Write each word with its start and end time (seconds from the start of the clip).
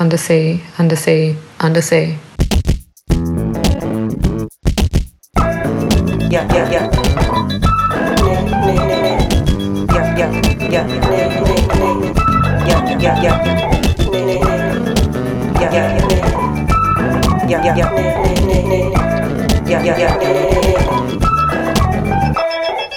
undersea, 0.00 0.60
undersea, 0.78 1.34
undersea. 1.60 2.18
Yeah, 6.30 6.46
yeah, 6.52 6.70
yeah. 6.70 6.90
Yeah, 9.94 10.10
yeah, 10.16 10.30
yeah. 10.70 10.86
Yeah, 12.66 12.80
yeah, 12.98 13.22
yeah. 13.22 13.36
Yeah, 15.60 15.72
yeah, 15.72 15.84
yeah. 15.84 15.96
Nee. 16.02 16.20
Yeah, 17.48 17.62
yeah, 17.64 17.76
yeah. 17.76 17.90
Nee, 17.92 18.14
nee, 18.24 18.44
nee, 18.46 18.62
nee. 18.68 18.90
Yeah, 19.68 19.84
yeah, 19.84 19.98
yeah. 19.98 20.16
Nee, 20.18 20.32
nee, 20.32 20.60
nee. 20.60 20.74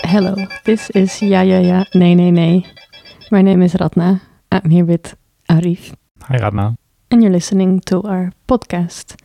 Hello, 0.08 0.34
this 0.64 0.90
is 0.90 1.20
Ja 1.20 1.42
Ja 1.42 1.60
Ja 1.60 1.86
Nee 1.94 2.16
Nee 2.16 2.32
Nee. 2.32 2.66
My 3.30 3.42
name 3.42 3.62
is 3.66 3.76
Radna. 3.76 4.20
I'm 4.52 4.70
here 4.72 4.86
with 4.86 5.16
Arif, 5.52 5.92
Hi, 6.30 6.38
Radna. 6.38 6.76
And 7.10 7.24
you're 7.24 7.32
listening 7.32 7.80
to 7.82 8.02
our 8.04 8.34
podcast. 8.48 9.16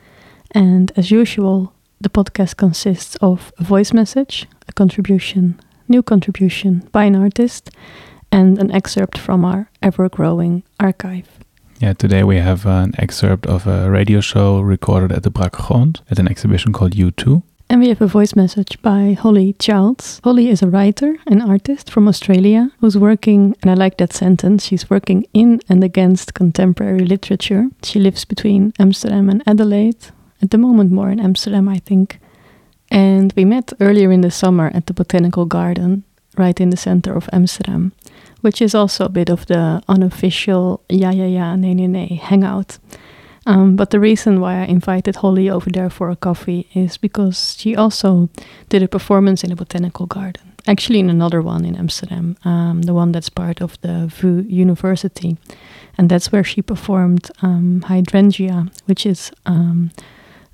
And 0.52 0.92
as 0.96 1.10
usual, 1.10 1.72
the 2.00 2.08
podcast 2.08 2.56
consists 2.56 3.16
of 3.16 3.52
a 3.58 3.64
voice 3.64 3.92
message, 3.92 4.46
a 4.68 4.72
contribution, 4.72 5.58
new 5.88 6.02
contribution 6.02 6.88
by 6.92 7.04
an 7.04 7.16
artist, 7.16 7.70
and 8.30 8.58
an 8.58 8.70
excerpt 8.70 9.18
from 9.18 9.44
our 9.44 9.68
ever 9.82 10.08
growing 10.08 10.62
archive. 10.78 11.28
Yeah, 11.80 11.94
today 11.94 12.22
we 12.22 12.36
have 12.36 12.64
an 12.66 12.92
excerpt 12.98 13.46
of 13.46 13.66
a 13.66 13.90
radio 13.90 14.20
show 14.20 14.60
recorded 14.60 15.10
at 15.10 15.24
the 15.24 15.32
Brakke 15.32 15.66
Grond 15.66 16.00
at 16.08 16.20
an 16.20 16.28
exhibition 16.28 16.72
called 16.72 16.92
U2. 16.92 17.42
And 17.72 17.80
we 17.80 17.88
have 17.88 18.02
a 18.02 18.06
voice 18.06 18.36
message 18.36 18.82
by 18.82 19.16
Holly 19.18 19.54
Childs. 19.58 20.20
Holly 20.22 20.50
is 20.50 20.60
a 20.60 20.68
writer 20.68 21.16
and 21.26 21.40
artist 21.40 21.90
from 21.90 22.06
Australia 22.06 22.70
who's 22.80 22.98
working, 22.98 23.56
and 23.62 23.70
I 23.70 23.72
like 23.72 23.96
that 23.96 24.12
sentence, 24.12 24.66
she's 24.66 24.90
working 24.90 25.24
in 25.32 25.58
and 25.70 25.82
against 25.82 26.34
contemporary 26.34 27.06
literature. 27.06 27.70
She 27.82 27.98
lives 27.98 28.26
between 28.26 28.74
Amsterdam 28.78 29.30
and 29.30 29.42
Adelaide, 29.46 30.12
at 30.42 30.50
the 30.50 30.58
moment 30.58 30.92
more 30.92 31.08
in 31.08 31.18
Amsterdam, 31.18 31.66
I 31.66 31.78
think. 31.78 32.18
And 32.90 33.32
we 33.38 33.46
met 33.46 33.72
earlier 33.80 34.12
in 34.12 34.20
the 34.20 34.30
summer 34.30 34.70
at 34.74 34.86
the 34.86 34.92
Botanical 34.92 35.46
Garden, 35.46 36.04
right 36.36 36.60
in 36.60 36.68
the 36.68 36.76
center 36.76 37.16
of 37.16 37.26
Amsterdam, 37.32 37.92
which 38.42 38.60
is 38.60 38.74
also 38.74 39.06
a 39.06 39.08
bit 39.08 39.30
of 39.30 39.46
the 39.46 39.82
unofficial 39.88 40.82
ja 40.90 41.10
ja 41.10 41.24
ja 41.24 41.56
nee 41.56 41.72
nee 41.72 41.88
nee 41.88 42.20
hangout. 42.22 42.78
Um, 43.46 43.76
but 43.76 43.90
the 43.90 44.00
reason 44.00 44.40
why 44.40 44.60
I 44.60 44.64
invited 44.64 45.16
Holly 45.16 45.50
over 45.50 45.70
there 45.70 45.90
for 45.90 46.10
a 46.10 46.16
coffee 46.16 46.68
is 46.74 46.96
because 46.96 47.56
she 47.58 47.74
also 47.74 48.28
did 48.68 48.82
a 48.82 48.88
performance 48.88 49.42
in 49.42 49.50
a 49.50 49.56
botanical 49.56 50.06
garden. 50.06 50.52
Actually, 50.68 51.00
in 51.00 51.10
another 51.10 51.42
one 51.42 51.64
in 51.64 51.74
Amsterdam, 51.74 52.36
um, 52.44 52.82
the 52.82 52.94
one 52.94 53.10
that's 53.10 53.28
part 53.28 53.60
of 53.60 53.80
the 53.80 54.06
VU 54.06 54.46
University, 54.48 55.36
and 55.98 56.08
that's 56.08 56.30
where 56.30 56.44
she 56.44 56.62
performed 56.62 57.30
um, 57.42 57.82
Hydrangea, 57.82 58.68
which 58.86 59.04
is 59.04 59.32
um, 59.44 59.90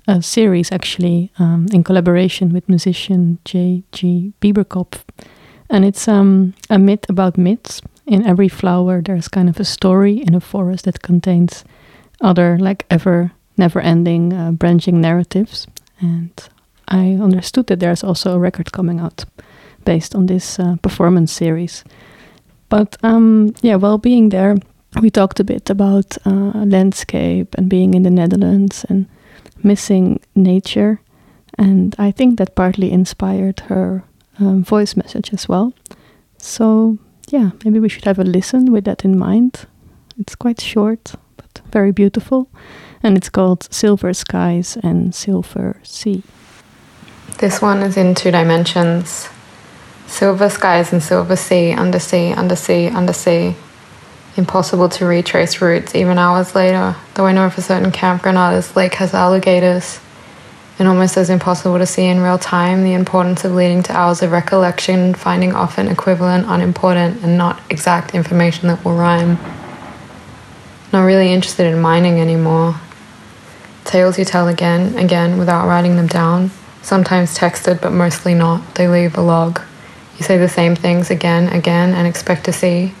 a 0.07 0.23
series 0.23 0.71
actually 0.71 1.31
um, 1.37 1.67
in 1.71 1.83
collaboration 1.83 2.51
with 2.51 2.67
musician 2.67 3.37
J.G. 3.45 4.33
Biberkopf, 4.41 5.03
and 5.69 5.85
it's 5.85 6.07
um, 6.07 6.55
a 6.71 6.79
myth 6.79 7.07
about 7.07 7.37
myths. 7.37 7.79
In 8.07 8.25
every 8.25 8.49
flower, 8.49 9.03
there's 9.03 9.27
kind 9.27 9.47
of 9.47 9.59
a 9.59 9.63
story 9.63 10.13
in 10.13 10.33
a 10.33 10.39
forest 10.39 10.85
that 10.85 11.03
contains 11.03 11.63
other 12.21 12.57
like 12.57 12.85
ever 12.89 13.31
never 13.57 13.79
ending 13.79 14.33
uh, 14.33 14.51
branching 14.51 15.01
narratives. 15.01 15.67
And 15.99 16.31
i 16.87 17.17
understood 17.21 17.67
that 17.67 17.79
there's 17.79 18.03
also 18.03 18.33
a 18.33 18.39
record 18.39 18.71
coming 18.71 18.99
out 18.99 19.25
based 19.85 20.15
on 20.15 20.25
this 20.25 20.59
uh, 20.59 20.75
performance 20.81 21.31
series. 21.31 21.83
But 22.69 22.97
um, 23.03 23.53
yeah 23.61 23.75
while 23.75 23.97
being 23.97 24.29
there 24.29 24.55
we 25.01 25.09
talked 25.11 25.39
a 25.39 25.43
bit 25.43 25.69
about 25.69 26.17
uh, 26.25 26.65
landscape 26.65 27.55
and 27.55 27.69
being 27.69 27.93
in 27.93 28.03
the 28.03 28.09
netherlands 28.09 28.85
and 28.89 29.05
missing 29.63 30.19
nature. 30.35 30.99
And 31.57 31.95
i 31.99 32.11
think 32.11 32.37
that 32.37 32.55
partly 32.55 32.91
inspired 32.91 33.59
her 33.67 34.03
um, 34.39 34.63
voice 34.63 34.95
message 34.95 35.33
as 35.33 35.47
well. 35.49 35.73
So 36.37 36.97
yeah 37.29 37.51
maybe 37.63 37.79
we 37.79 37.89
should 37.89 38.05
have 38.05 38.19
a 38.19 38.23
listen 38.23 38.71
with 38.71 38.85
that 38.85 39.05
in 39.05 39.19
mind. 39.19 39.67
It's 40.17 40.35
quite 40.35 40.61
short 40.61 41.15
very 41.71 41.91
beautiful. 41.91 42.49
And 43.01 43.15
it's 43.15 43.29
called 43.29 43.67
Silver 43.73 44.13
Skies 44.13 44.77
and 44.83 45.15
Silver 45.15 45.79
Sea. 45.83 46.23
This 47.39 47.61
one 47.61 47.81
is 47.81 47.95
in 47.95 48.15
two 48.15 48.31
dimensions. 48.31 49.29
Silver 50.07 50.49
skies 50.49 50.91
and 50.91 51.01
silver 51.01 51.35
sea, 51.35 51.71
undersea, 51.71 52.33
undersea, 52.33 52.89
undersea. 52.89 53.55
Impossible 54.35 54.89
to 54.89 55.05
retrace 55.05 55.61
routes 55.61 55.95
even 55.95 56.17
hours 56.17 56.55
later, 56.55 56.95
though 57.13 57.27
I 57.27 57.31
know 57.31 57.49
for 57.49 57.61
certain 57.61 57.91
Camp 57.91 58.23
Granada's 58.23 58.75
lake 58.75 58.95
has 58.95 59.13
alligators. 59.13 59.99
And 60.79 60.87
almost 60.87 61.15
as 61.15 61.29
impossible 61.29 61.77
to 61.77 61.85
see 61.85 62.05
in 62.05 62.21
real 62.21 62.37
time 62.37 62.83
the 62.83 62.93
importance 62.93 63.45
of 63.45 63.53
leading 63.53 63.83
to 63.83 63.93
hours 63.93 64.21
of 64.21 64.31
recollection, 64.31 65.13
finding 65.13 65.53
often 65.53 65.87
equivalent, 65.87 66.45
unimportant, 66.47 67.23
and 67.23 67.37
not 67.37 67.61
exact 67.69 68.15
information 68.15 68.67
that 68.69 68.83
will 68.83 68.95
rhyme. 68.95 69.37
Not 70.91 71.03
really 71.03 71.31
interested 71.31 71.67
in 71.67 71.79
mining 71.79 72.19
anymore. 72.19 72.75
Tales 73.85 74.17
you 74.17 74.25
tell 74.25 74.47
again, 74.47 74.97
again, 74.97 75.37
without 75.37 75.67
writing 75.67 75.95
them 75.95 76.07
down. 76.07 76.49
Sometimes 76.81 77.37
texted, 77.37 77.79
but 77.81 77.91
mostly 77.91 78.33
not. 78.33 78.75
They 78.75 78.87
leave 78.87 79.15
a 79.15 79.21
log. 79.21 79.61
You 80.17 80.25
say 80.25 80.37
the 80.37 80.49
same 80.49 80.75
things 80.75 81.11
again, 81.11 81.47
again, 81.49 81.93
and 81.93 82.07
expect 82.07 82.45
to 82.45 82.53
see 82.53 82.93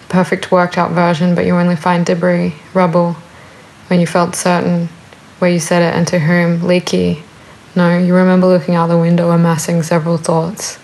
the 0.00 0.06
perfect 0.08 0.50
worked 0.50 0.76
out 0.76 0.90
version, 0.90 1.34
but 1.34 1.46
you 1.46 1.54
only 1.54 1.76
find 1.76 2.04
debris, 2.04 2.54
rubble, 2.74 3.12
when 3.86 4.00
you 4.00 4.06
felt 4.06 4.34
certain 4.34 4.88
where 5.38 5.50
you 5.50 5.60
said 5.60 5.82
it 5.82 5.96
and 5.96 6.08
to 6.08 6.18
whom, 6.18 6.66
leaky. 6.66 7.22
No, 7.76 7.96
you 7.96 8.14
remember 8.16 8.48
looking 8.48 8.74
out 8.74 8.88
the 8.88 8.98
window, 8.98 9.30
amassing 9.30 9.84
several 9.84 10.16
thoughts. 10.16 10.78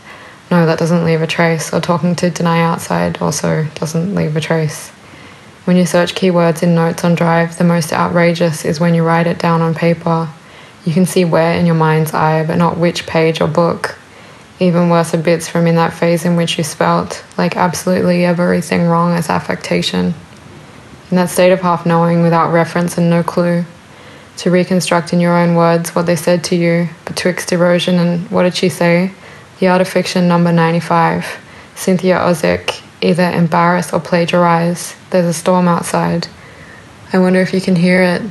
No, 0.53 0.67
that 0.67 0.79
doesn't 0.79 1.05
leave 1.05 1.21
a 1.21 1.27
trace, 1.27 1.73
or 1.75 1.81
talking 1.81 2.15
to 2.17 2.31
deny 2.31 2.63
outside 2.63 3.21
also 3.21 3.67
doesn't 3.75 4.15
leave 4.15 4.37
a 4.37 4.41
trace. 4.41 4.93
When 5.65 5.79
you 5.79 5.87
search 5.87 6.15
keywords 6.15 6.63
in 6.63 6.75
notes 6.75 7.05
on 7.05 7.15
Drive, 7.15 7.57
the 7.57 7.65
most 7.65 7.91
outrageous 7.91 8.67
is 8.67 8.81
when 8.81 8.95
you 8.95 9.03
write 9.03 9.27
it 9.27 9.39
down 9.39 9.63
on 9.63 9.75
paper. 9.75 10.29
You 10.85 10.93
can 10.93 11.07
see 11.07 11.25
where 11.25 11.59
in 11.59 11.65
your 11.65 11.75
mind's 11.75 12.13
eye, 12.13 12.45
but 12.45 12.59
not 12.59 12.77
which 12.77 13.07
page 13.07 13.41
or 13.41 13.49
book. 13.49 13.97
Even 14.61 14.91
worse 14.91 15.15
are 15.15 15.19
bits 15.19 15.49
from 15.49 15.67
in 15.67 15.77
that 15.77 15.95
phase 15.95 16.27
in 16.27 16.37
which 16.37 16.59
you 16.59 16.65
spelt, 16.65 17.25
like 17.39 17.57
absolutely 17.57 18.27
everything 18.27 18.83
wrong 18.83 19.15
as 19.15 19.31
affectation. 19.31 20.13
In 21.11 21.17
that 21.17 21.31
state 21.31 21.51
of 21.51 21.63
half 21.63 21.87
knowing, 21.87 22.23
without 22.23 22.53
reference 22.53 22.99
and 22.99 23.09
no 23.09 23.23
clue. 23.23 23.65
To 24.39 24.51
reconstruct 24.51 25.15
in 25.15 25.21
your 25.21 25.35
own 25.35 25.55
words 25.55 25.95
what 25.95 26.05
they 26.05 26.17
said 26.17 26.45
to 26.45 26.57
you, 26.57 26.89
betwixt 27.07 27.53
erosion 27.53 27.95
and 27.95 28.31
what 28.31 28.43
did 28.43 28.55
she 28.55 28.69
say? 28.69 29.13
The 29.61 29.69
Art 29.69 29.81
of 29.81 29.89
Fiction 29.89 30.29
number 30.29 30.53
95, 30.53 31.27
Cynthia 31.75 32.19
Ozick, 32.19 32.83
either 33.01 33.31
embarrass 33.31 33.95
or 33.95 34.01
plagiarize. 34.01 34.95
There's 35.15 35.27
a 35.27 35.33
storm 35.33 35.69
outside. 35.69 36.27
I 37.13 37.21
wonder 37.21 37.41
if 37.41 37.55
you 37.55 37.61
can 37.61 37.77
hear 37.77 38.03
it. 38.03 38.23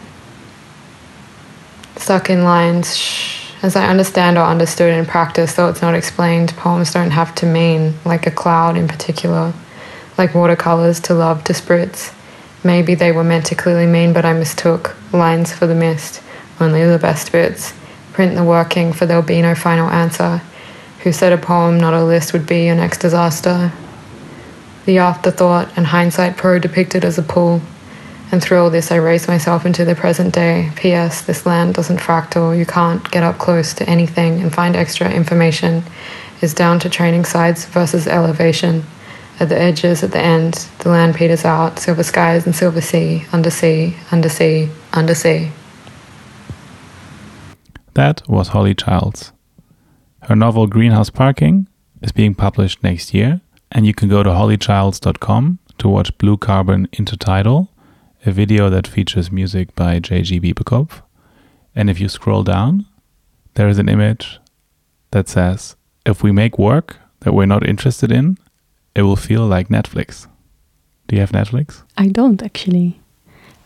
Stuck 1.95 2.29
in 2.29 2.43
lines. 2.43 2.97
Shh. 2.97 3.53
As 3.61 3.77
I 3.77 3.87
understand 3.87 4.37
or 4.37 4.43
understood 4.43 4.93
in 4.93 5.05
practice, 5.05 5.53
though 5.53 5.69
it's 5.69 5.81
not 5.81 5.95
explained, 5.95 6.53
poems 6.57 6.91
don't 6.91 7.11
have 7.11 7.33
to 7.35 7.45
mean, 7.45 7.93
like 8.03 8.27
a 8.27 8.31
cloud 8.31 8.75
in 8.75 8.89
particular, 8.89 9.53
like 10.17 10.35
watercolors 10.35 10.99
to 11.03 11.13
love 11.13 11.45
to 11.45 11.53
spritz. 11.53 12.13
Maybe 12.65 12.95
they 12.95 13.13
were 13.13 13.23
meant 13.23 13.45
to 13.45 13.55
clearly 13.55 13.87
mean, 13.87 14.11
but 14.11 14.25
I 14.25 14.33
mistook. 14.33 14.93
Lines 15.13 15.53
for 15.53 15.67
the 15.67 15.75
mist, 15.75 16.21
only 16.59 16.85
the 16.85 16.99
best 16.99 17.31
bits. 17.31 17.73
Print 18.11 18.35
the 18.35 18.43
working, 18.43 18.91
for 18.91 19.05
there'll 19.05 19.23
be 19.23 19.41
no 19.41 19.55
final 19.55 19.89
answer. 19.89 20.41
Who 21.03 21.13
said 21.13 21.31
a 21.31 21.37
poem, 21.37 21.79
not 21.79 21.93
a 21.93 22.03
list, 22.03 22.33
would 22.33 22.45
be 22.45 22.65
your 22.65 22.75
next 22.75 22.97
disaster? 22.97 23.71
The 24.85 24.97
afterthought 24.97 25.71
and 25.77 25.87
hindsight 25.87 26.37
pro 26.37 26.59
depicted 26.59 27.05
as 27.05 27.17
a 27.17 27.23
pull. 27.23 27.61
And 28.31 28.41
through 28.41 28.61
all 28.61 28.69
this, 28.69 28.91
I 28.91 28.95
raise 28.95 29.27
myself 29.27 29.65
into 29.65 29.85
the 29.85 29.95
present 29.95 30.33
day. 30.33 30.71
P.S. 30.75 31.21
This 31.21 31.45
land 31.45 31.75
doesn't 31.75 31.99
fractal. 31.99 32.57
You 32.57 32.65
can't 32.65 33.09
get 33.11 33.23
up 33.23 33.37
close 33.37 33.73
to 33.75 33.87
anything 33.87 34.41
and 34.41 34.53
find 34.53 34.75
extra 34.75 35.11
information. 35.11 35.83
Is 36.41 36.53
down 36.53 36.79
to 36.79 36.89
training 36.89 37.25
sides 37.25 37.65
versus 37.65 38.07
elevation. 38.07 38.83
At 39.39 39.49
the 39.49 39.57
edges, 39.57 40.03
at 40.03 40.11
the 40.11 40.19
end, 40.19 40.67
the 40.79 40.89
land 40.89 41.15
peters 41.15 41.45
out. 41.45 41.79
Silver 41.79 42.03
skies 42.03 42.45
and 42.45 42.55
silver 42.55 42.81
sea, 42.81 43.25
undersea, 43.31 43.95
undersea, 44.11 44.69
undersea. 44.91 45.51
That 47.93 48.27
was 48.27 48.49
Holly 48.49 48.73
Childs. 48.73 49.31
Her 50.23 50.35
novel 50.35 50.67
Greenhouse 50.67 51.09
Parking 51.09 51.67
is 52.01 52.11
being 52.11 52.33
published 52.33 52.83
next 52.83 53.13
year, 53.13 53.41
and 53.73 53.85
you 53.87 53.93
can 53.93 54.07
go 54.07 54.23
to 54.23 54.29
hollychilds.com 54.29 55.59
to 55.79 55.89
watch 55.89 56.17
Blue 56.19 56.37
Carbon 56.37 56.87
Intertidal, 56.93 57.67
a 58.25 58.31
video 58.31 58.69
that 58.69 58.87
features 58.87 59.31
music 59.31 59.75
by 59.75 59.99
J.G. 59.99 60.39
Biberkopf. 60.39 61.01
And 61.75 61.89
if 61.89 61.99
you 61.99 62.07
scroll 62.07 62.43
down, 62.43 62.85
there 63.55 63.67
is 63.67 63.79
an 63.79 63.89
image 63.89 64.39
that 65.11 65.27
says, 65.27 65.75
If 66.05 66.21
we 66.21 66.31
make 66.31 66.59
work 66.59 66.97
that 67.21 67.33
we're 67.33 67.47
not 67.47 67.67
interested 67.67 68.11
in, 68.11 68.37
it 68.95 69.01
will 69.01 69.15
feel 69.15 69.47
like 69.47 69.69
Netflix. 69.69 70.27
Do 71.07 71.15
you 71.15 71.21
have 71.21 71.31
Netflix? 71.31 71.83
I 71.97 72.07
don't 72.07 72.43
actually. 72.43 72.99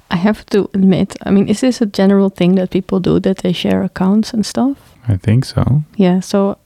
I 0.09 0.15
have 0.15 0.45
to 0.47 0.69
admit, 0.73 1.17
I 1.23 1.31
mean, 1.31 1.49
is 1.49 1.59
this 1.59 1.81
a 1.81 1.85
general 1.85 2.29
thing 2.29 2.55
that 2.55 2.71
people 2.71 3.01
do 3.01 3.19
that 3.19 3.39
they 3.39 3.51
share 3.51 3.83
accounts 3.83 4.33
and 4.33 4.45
stuff? 4.45 4.95
I 5.05 5.17
think 5.17 5.43
so. 5.43 5.83
Yeah, 5.97 6.21
so 6.21 6.57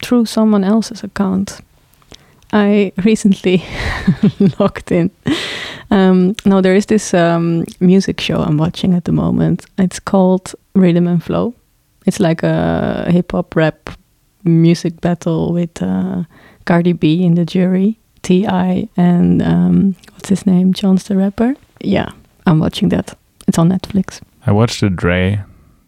through 0.00 0.26
someone 0.26 0.62
else's 0.62 1.02
account, 1.02 1.60
I 2.52 2.92
recently 3.04 3.62
logged 4.58 4.90
in. 4.92 5.10
Um, 5.90 6.34
no, 6.44 6.60
there 6.60 6.74
is 6.74 6.86
this 6.86 7.14
um, 7.14 7.64
music 7.80 8.20
show 8.20 8.40
I'm 8.40 8.58
watching 8.58 8.94
at 8.94 9.04
the 9.04 9.12
moment. 9.12 9.66
It's 9.78 10.00
called 10.00 10.54
Rhythm 10.74 11.06
and 11.06 11.22
Flow. 11.22 11.54
It's 12.06 12.20
like 12.20 12.42
a 12.42 13.06
hip 13.10 13.32
hop 13.32 13.54
rap 13.56 13.90
music 14.44 15.00
battle 15.00 15.52
with 15.52 15.82
uh, 15.82 16.24
Cardi 16.64 16.92
B 16.94 17.22
in 17.24 17.34
the 17.34 17.44
jury, 17.44 17.98
T.I., 18.22 18.88
and 18.96 19.42
um, 19.42 19.94
what's 20.12 20.28
his 20.28 20.46
name? 20.46 20.72
Chance 20.72 21.04
the 21.08 21.16
Rapper. 21.16 21.54
Yeah, 21.80 22.10
I'm 22.46 22.60
watching 22.60 22.88
that. 22.90 23.16
It's 23.46 23.58
on 23.58 23.68
Netflix. 23.70 24.20
I 24.46 24.52
watched 24.52 24.80
the 24.80 24.90
Dre 24.90 25.42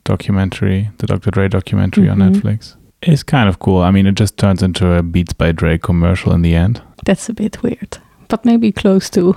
documentary, 0.05 0.91
the 0.99 1.07
Dr. 1.07 1.31
Dre 1.31 1.49
documentary 1.49 2.09
on 2.09 2.19
Mhm. 2.19 2.35
Netflix. 2.35 2.75
It's 3.03 3.23
kind 3.23 3.49
of 3.49 3.59
cool. 3.59 3.83
I 3.83 3.91
mean, 3.91 4.07
it 4.07 4.15
just 4.15 4.37
turns 4.37 4.63
into 4.63 4.93
a 4.93 5.03
Beats 5.03 5.33
by 5.33 5.53
Dre 5.53 5.79
commercial 5.79 6.33
in 6.33 6.43
the 6.43 6.55
end. 6.55 6.83
That's 7.05 7.29
a 7.29 7.33
bit 7.33 7.63
weird, 7.63 7.99
but 8.29 8.45
maybe 8.45 8.73
close 8.73 9.09
to 9.11 9.37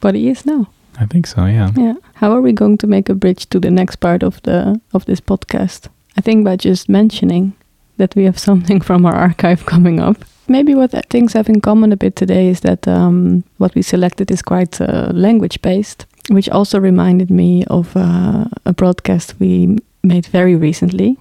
what 0.00 0.14
he 0.14 0.28
is 0.28 0.44
now. 0.44 0.66
I 1.00 1.06
think 1.06 1.26
so, 1.26 1.46
yeah. 1.46 1.70
Yeah. 1.76 1.94
How 2.14 2.32
are 2.32 2.40
we 2.40 2.52
going 2.52 2.78
to 2.78 2.86
make 2.86 3.08
a 3.08 3.14
bridge 3.14 3.48
to 3.50 3.60
the 3.60 3.70
next 3.70 3.96
part 3.96 4.22
of 4.22 4.40
the 4.42 4.80
of 4.92 5.04
this 5.04 5.20
podcast? 5.20 5.88
I 6.16 6.20
think 6.20 6.44
by 6.44 6.56
just 6.56 6.88
mentioning 6.88 7.52
that 7.96 8.14
we 8.16 8.24
have 8.24 8.38
something 8.48 8.80
from 8.80 9.06
our 9.06 9.14
archive 9.14 9.66
coming 9.66 10.00
up. 10.00 10.16
Maybe 10.46 10.74
what 10.74 10.92
things 11.08 11.32
have 11.32 11.48
in 11.48 11.60
common 11.60 11.92
a 11.92 11.96
bit 11.96 12.16
today 12.16 12.48
is 12.48 12.60
that 12.60 12.86
um, 12.86 13.44
what 13.58 13.74
we 13.74 13.82
selected 13.82 14.30
is 14.30 14.42
quite 14.42 14.80
uh, 14.80 15.10
language 15.12 15.62
based, 15.62 16.06
which 16.28 16.50
also 16.50 16.78
reminded 16.78 17.30
me 17.30 17.64
of 17.66 17.96
uh, 17.96 18.44
a 18.66 18.72
broadcast 18.72 19.40
we 19.40 19.78
made 20.02 20.26
very 20.26 20.54
recently 20.54 21.16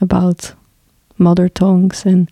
about 0.00 0.52
mother 1.20 1.48
tongues 1.48 2.06
and 2.06 2.28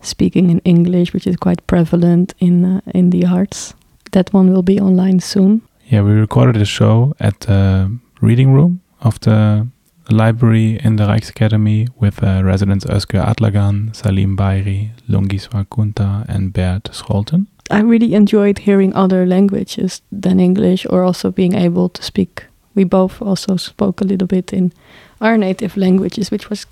speaking 0.00 0.50
in 0.50 0.60
English, 0.64 1.12
which 1.12 1.26
is 1.26 1.36
quite 1.36 1.66
prevalent 1.66 2.34
in 2.38 2.64
uh, 2.64 2.80
in 2.94 3.10
the 3.10 3.26
arts. 3.26 3.74
That 4.12 4.32
one 4.34 4.52
will 4.52 4.62
be 4.62 4.80
online 4.80 5.20
soon. 5.20 5.62
Yeah, 5.90 6.02
we 6.02 6.12
recorded 6.12 6.62
a 6.62 6.64
show 6.64 7.14
at 7.18 7.40
the 7.40 7.90
reading 8.20 8.52
room 8.52 8.80
of 9.00 9.18
the 9.20 9.66
library 10.10 10.78
in 10.84 10.96
the 10.96 11.04
Rijksakademie 11.04 11.88
with 12.00 12.22
uh, 12.22 12.42
residents 12.44 12.84
Özgür 12.84 13.24
Atlagan, 13.24 13.94
Salim 13.94 14.36
Bayri, 14.36 14.90
Lungiswa 15.08 15.64
Gqunta, 15.64 16.24
and 16.28 16.52
Bert 16.52 16.90
Scholten. 16.92 17.46
I 17.70 17.80
really 17.80 18.14
enjoyed 18.14 18.58
hearing 18.58 18.94
other 18.94 19.26
languages 19.26 20.02
than 20.10 20.40
English 20.40 20.86
or 20.90 21.04
also 21.04 21.30
being 21.30 21.54
able 21.54 21.88
to 21.88 22.02
speak. 22.02 22.44
We 22.74 22.84
both 22.84 23.22
also 23.22 23.56
spoke 23.56 24.00
a 24.00 24.04
little 24.04 24.26
bit 24.26 24.52
in 24.52 24.72
our 25.20 25.38
native 25.38 25.76
languages, 25.76 26.30
which 26.30 26.50
was 26.50 26.66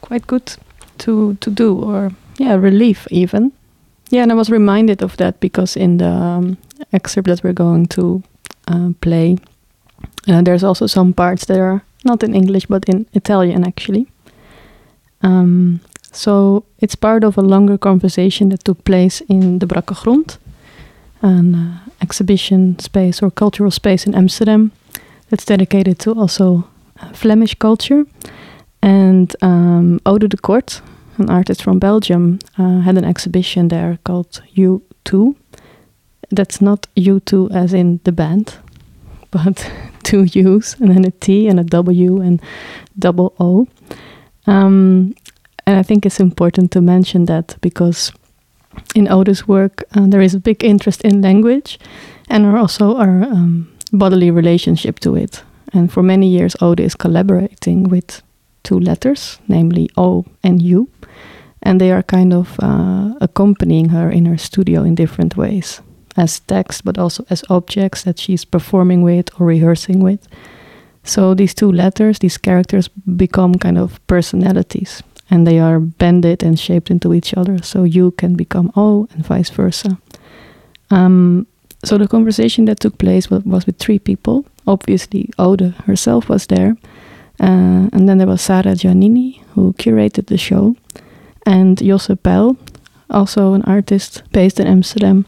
quite 0.00 0.26
good 0.26 0.56
to, 0.98 1.34
to 1.40 1.50
do, 1.50 1.74
or 1.74 2.12
yeah, 2.38 2.54
relief 2.54 3.06
even. 3.10 3.52
Yeah, 4.10 4.22
and 4.22 4.32
I 4.32 4.34
was 4.34 4.50
reminded 4.50 5.02
of 5.02 5.16
that 5.16 5.40
because 5.40 5.76
in 5.76 5.98
the 5.98 6.08
um, 6.08 6.58
excerpt 6.92 7.28
that 7.28 7.42
we're 7.42 7.52
going 7.52 7.86
to 7.86 8.22
uh, 8.68 8.90
play, 9.00 9.38
uh, 10.28 10.42
there's 10.42 10.64
also 10.64 10.86
some 10.86 11.12
parts 11.12 11.46
that 11.46 11.58
are 11.58 11.82
not 12.04 12.22
in 12.22 12.34
English 12.34 12.66
but 12.66 12.88
in 12.88 13.06
Italian 13.12 13.64
actually. 13.64 14.06
Um, 15.22 15.80
so 16.12 16.64
it's 16.78 16.94
part 16.94 17.24
of 17.24 17.36
a 17.36 17.42
longer 17.42 17.78
conversation 17.78 18.48
that 18.50 18.64
took 18.64 18.84
place 18.84 19.20
in 19.28 19.58
the 19.58 19.66
Brakke 19.66 20.02
Grond, 20.02 20.38
an 21.22 21.54
uh, 21.54 21.78
exhibition 22.00 22.78
space 22.78 23.22
or 23.22 23.30
cultural 23.30 23.70
space 23.70 24.06
in 24.06 24.14
Amsterdam 24.14 24.70
that's 25.28 25.44
dedicated 25.44 25.98
to 25.98 26.12
also 26.12 26.68
uh, 27.00 27.12
Flemish 27.12 27.54
culture. 27.54 28.06
And 28.86 29.34
um, 29.42 30.00
Ode 30.06 30.28
de 30.28 30.36
Kort, 30.36 30.80
an 31.18 31.28
artist 31.28 31.60
from 31.60 31.80
Belgium, 31.80 32.38
uh, 32.56 32.82
had 32.82 32.96
an 32.96 33.04
exhibition 33.04 33.66
there 33.66 33.98
called 34.04 34.40
U2. 34.56 35.34
That's 36.30 36.60
not 36.60 36.86
U2 36.96 37.50
as 37.50 37.74
in 37.74 37.98
the 38.04 38.12
band, 38.12 38.54
but 39.32 39.68
two 40.04 40.22
U's 40.22 40.76
and 40.78 40.90
then 40.94 41.04
a 41.04 41.10
T 41.10 41.48
and 41.48 41.58
a 41.58 41.64
W 41.64 42.20
and 42.20 42.40
double 42.96 43.34
O. 43.40 43.66
Um, 44.46 45.16
and 45.66 45.76
I 45.76 45.82
think 45.82 46.06
it's 46.06 46.20
important 46.20 46.70
to 46.70 46.80
mention 46.80 47.24
that 47.24 47.56
because 47.60 48.12
in 48.94 49.08
Ode's 49.08 49.48
work 49.48 49.82
uh, 49.96 50.06
there 50.06 50.22
is 50.22 50.34
a 50.34 50.40
big 50.40 50.62
interest 50.62 51.00
in 51.00 51.22
language 51.22 51.80
and 52.28 52.46
also 52.46 52.96
our 52.96 53.24
um, 53.24 53.68
bodily 53.92 54.30
relationship 54.30 55.00
to 55.00 55.16
it. 55.16 55.42
And 55.72 55.92
for 55.92 56.04
many 56.04 56.28
years, 56.28 56.54
Ode 56.60 56.78
is 56.84 56.94
collaborating 56.94 57.88
with 57.88 58.22
two 58.66 58.80
letters, 58.80 59.38
namely 59.46 59.88
O 59.96 60.24
and 60.42 60.60
U, 60.60 60.88
and 61.62 61.80
they 61.80 61.90
are 61.90 62.02
kind 62.02 62.32
of 62.32 62.56
uh, 62.58 63.14
accompanying 63.20 63.90
her 63.90 64.10
in 64.10 64.26
her 64.26 64.38
studio 64.38 64.84
in 64.84 64.94
different 64.94 65.36
ways, 65.36 65.82
as 66.16 66.40
text, 66.40 66.84
but 66.84 66.98
also 66.98 67.24
as 67.30 67.44
objects 67.48 68.02
that 68.02 68.18
she's 68.18 68.44
performing 68.44 69.04
with 69.04 69.28
or 69.40 69.46
rehearsing 69.46 70.04
with. 70.04 70.28
So 71.04 71.34
these 71.34 71.54
two 71.54 71.72
letters, 71.72 72.18
these 72.18 72.38
characters, 72.38 72.88
become 73.16 73.54
kind 73.54 73.78
of 73.78 74.00
personalities, 74.06 75.02
and 75.30 75.46
they 75.46 75.60
are 75.60 75.80
bended 75.80 76.42
and 76.42 76.58
shaped 76.58 76.90
into 76.90 77.14
each 77.14 77.34
other. 77.36 77.62
So 77.62 77.84
you 77.84 78.10
can 78.10 78.34
become 78.36 78.70
O, 78.74 79.06
and 79.12 79.26
vice 79.26 79.50
versa. 79.50 79.98
Um, 80.90 81.46
so 81.84 81.98
the 81.98 82.08
conversation 82.08 82.64
that 82.66 82.80
took 82.80 82.98
place 82.98 83.30
was, 83.30 83.66
with 83.66 83.78
three 83.78 83.98
people. 83.98 84.44
Obviously, 84.66 85.30
Ode 85.38 85.74
herself 85.86 86.28
was 86.28 86.46
there, 86.46 86.76
uh, 87.40 87.88
and 87.92 88.08
then 88.08 88.18
there 88.18 88.26
was 88.26 88.42
Sara 88.42 88.74
Giannini 88.74 89.42
who 89.54 89.72
curated 89.74 90.26
the 90.26 90.38
show, 90.38 90.76
and 91.44 91.78
Josse 91.78 92.16
Pyl, 92.22 92.56
also 93.10 93.54
an 93.54 93.62
artist 93.62 94.22
based 94.32 94.60
in 94.60 94.66
Amsterdam, 94.66 95.26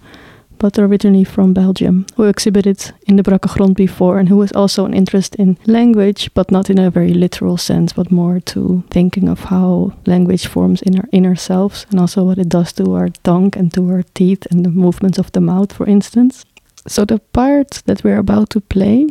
but 0.58 0.78
originally 0.78 1.25
from 1.25 1.55
Belgium, 1.55 2.06
who 2.16 2.25
exhibited 2.25 2.93
in 3.06 3.16
the 3.16 3.22
Brakke 3.22 3.49
Grond 3.55 3.76
before 3.76 4.19
and 4.19 4.28
who 4.28 4.40
has 4.40 4.52
also 4.52 4.84
an 4.84 4.94
interest 4.94 5.37
in 5.37 5.56
language, 5.66 6.31
but 6.34 6.50
not 6.50 6.69
in 6.69 6.78
a 6.78 6.90
very 6.90 7.14
literal 7.14 7.56
sense, 7.56 7.93
but 7.93 8.11
more 8.11 8.40
to 8.40 8.82
thinking 8.90 9.28
of 9.28 9.44
how 9.44 9.93
language 10.06 10.46
forms 10.46 10.82
in 10.82 10.99
our 10.99 11.08
inner 11.12 11.37
selves 11.37 11.87
and 11.90 12.00
also 12.00 12.25
what 12.25 12.38
it 12.38 12.49
does 12.49 12.72
to 12.72 12.94
our 12.94 13.08
tongue 13.22 13.52
and 13.56 13.72
to 13.75 13.88
our 13.90 14.02
teeth 14.14 14.46
and 14.50 14.64
the 14.64 14.70
movements 14.70 15.19
of 15.19 15.31
the 15.32 15.40
mouth, 15.40 15.72
for 15.72 15.87
instance. 15.87 16.44
So 16.87 17.04
the 17.04 17.19
part 17.19 17.82
that 17.87 18.02
we're 18.02 18.19
about 18.19 18.50
to 18.50 18.61
play 18.61 19.08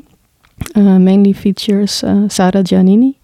uh, 0.75 1.00
mainly 1.00 1.33
features 1.33 2.04
uh, 2.04 2.30
Sara 2.30 2.63
Giannini, 2.63 3.15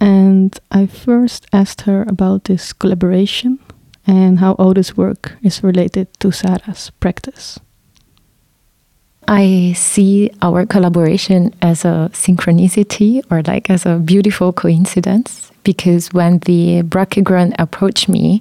and 0.00 0.58
I 0.70 0.86
first 0.86 1.46
asked 1.52 1.82
her 1.82 2.04
about 2.08 2.44
this 2.44 2.72
collaboration 2.72 3.58
and 4.06 4.38
how 4.38 4.56
Ode's 4.58 4.96
work 4.96 5.36
is 5.42 5.62
related 5.62 6.08
to 6.20 6.32
Sara's 6.32 6.90
practice. 7.00 7.58
I 9.26 9.74
see 9.76 10.30
our 10.40 10.64
collaboration 10.64 11.54
as 11.60 11.84
a 11.84 12.10
synchronicity 12.14 13.22
or 13.30 13.42
like 13.42 13.68
as 13.68 13.84
a 13.84 13.96
beautiful 13.98 14.54
coincidence 14.54 15.47
because 15.68 16.10
when 16.14 16.38
the 16.46 16.82
Brakke 16.82 17.22
Grond 17.22 17.54
approached 17.58 18.08
me 18.08 18.40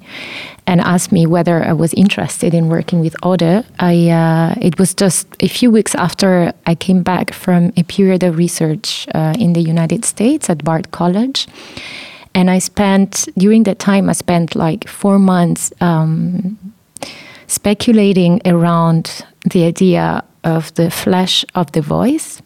and 0.66 0.80
asked 0.80 1.12
me 1.12 1.26
whether 1.26 1.62
I 1.62 1.74
was 1.74 1.94
interested 1.96 2.54
in 2.54 2.70
working 2.70 3.02
with 3.02 3.18
Ode, 3.22 3.66
I, 3.80 4.10
uh, 4.10 4.56
it 4.62 4.80
was 4.80 4.94
just 4.94 5.28
a 5.42 5.50
few 5.50 5.70
weeks 5.70 5.94
after 5.96 6.54
I 6.66 6.74
came 6.74 7.04
back 7.04 7.34
from 7.34 7.74
a 7.76 7.84
period 7.84 8.24
of 8.24 8.38
research 8.38 9.10
uh, 9.14 9.34
in 9.38 9.52
the 9.52 9.60
United 9.60 10.06
States 10.06 10.50
at 10.50 10.64
Bard 10.64 10.92
College. 10.92 11.50
And 12.34 12.50
I 12.50 12.60
spent, 12.60 13.28
during 13.38 13.64
that 13.64 13.80
time, 13.80 14.10
I 14.10 14.14
spent 14.14 14.56
like 14.56 14.88
four 14.88 15.20
months 15.20 15.74
um, 15.82 16.58
speculating 17.48 18.40
around 18.46 19.26
the 19.52 19.66
idea 19.66 20.24
of 20.46 20.74
the 20.76 20.90
flesh 20.90 21.44
of 21.56 21.74
the 21.74 21.82
voice. 21.82 22.42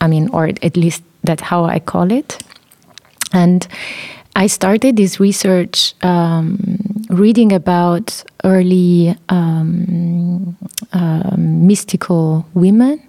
I 0.00 0.06
mean, 0.06 0.30
or 0.30 0.46
at 0.46 0.74
least 0.74 1.02
that's 1.22 1.42
how 1.42 1.64
I 1.64 1.80
call 1.80 2.10
it. 2.10 2.42
And 3.34 3.66
I 4.34 4.46
started 4.46 4.96
this 4.96 5.20
research 5.20 5.94
um, 6.02 7.04
reading 7.10 7.52
about 7.52 8.24
early 8.44 9.14
um, 9.28 10.56
um, 10.92 11.66
mystical 11.66 12.46
women 12.54 13.02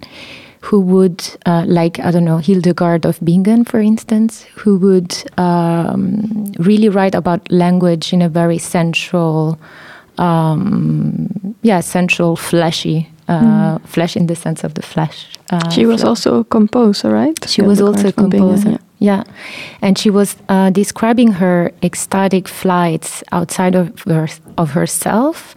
who 0.62 0.80
would, 0.80 1.24
uh, 1.46 1.64
like, 1.68 2.00
I 2.00 2.12
don't 2.12 2.26
know, 2.26 2.38
Hildegard 2.38 3.06
of 3.06 3.20
Bingen, 3.24 3.66
for 3.66 3.80
instance, 3.80 4.44
who 4.56 4.78
would 4.78 5.14
um, 5.38 6.52
really 6.60 6.90
write 6.90 7.16
about 7.16 7.50
language 7.52 8.14
in 8.14 8.22
a 8.22 8.30
very 8.30 8.58
central, 8.58 9.60
um, 10.18 11.56
yeah, 11.64 11.82
central, 11.82 12.36
fleshy, 12.36 13.10
uh, 13.34 13.80
flesh 13.86 14.16
in 14.16 14.28
the 14.28 14.36
sense 14.36 14.64
of 14.64 14.74
the 14.74 14.82
flesh. 14.82 15.28
Uh, 15.52 15.70
She 15.70 15.86
was 15.86 16.02
flow. 16.02 16.10
also 16.10 16.40
a 16.40 16.44
composer, 16.44 17.10
right? 17.12 17.38
She 17.50 17.62
was 17.62 17.80
also 17.82 18.08
a 18.08 18.12
Bingen, 18.12 18.32
composer. 18.32 18.70
yeah. 18.70 18.78
Yeah. 19.00 19.24
And 19.82 19.98
she 19.98 20.10
was 20.10 20.38
uh, 20.48 20.70
describing 20.72 21.34
her 21.34 21.72
ecstatic 21.82 22.48
flights 22.48 23.22
outside 23.32 23.76
of, 23.76 23.90
her, 24.08 24.28
of 24.58 24.72
herself, 24.72 25.56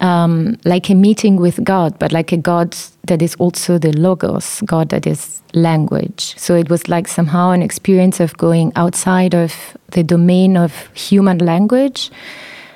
um, 0.00 0.56
like 0.64 0.88
a 0.88 0.94
meeting 0.94 1.40
with 1.40 1.58
God, 1.64 1.98
but 1.98 2.12
like 2.12 2.30
a 2.30 2.36
God 2.36 2.76
that 3.08 3.20
is 3.20 3.34
also 3.40 3.78
the 3.78 3.90
logos, 3.92 4.62
God 4.64 4.90
that 4.90 5.06
is 5.06 5.42
language. 5.54 6.34
So 6.36 6.54
it 6.54 6.70
was 6.70 6.88
like 6.88 7.08
somehow 7.08 7.50
an 7.50 7.62
experience 7.62 8.20
of 8.20 8.36
going 8.36 8.70
outside 8.76 9.34
of 9.34 9.52
the 9.90 10.04
domain 10.04 10.56
of 10.56 10.72
human 10.94 11.38
language, 11.38 12.10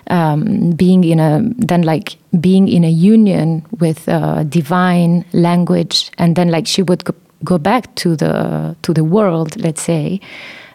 um, 0.08 0.70
being 0.72 1.04
in 1.04 1.20
a 1.20 1.40
then 1.56 1.82
like 1.82 2.16
being 2.40 2.68
in 2.68 2.84
a 2.84 2.90
union 2.90 3.64
with 3.78 4.08
uh, 4.08 4.42
divine 4.44 5.24
language, 5.32 6.10
and 6.18 6.36
then 6.36 6.50
like 6.50 6.66
she 6.66 6.82
would 6.82 7.04
go, 7.04 7.14
go 7.44 7.58
back 7.58 7.94
to 7.96 8.16
the 8.16 8.76
to 8.82 8.92
the 8.92 9.04
world, 9.04 9.56
let's 9.56 9.82
say. 9.82 10.20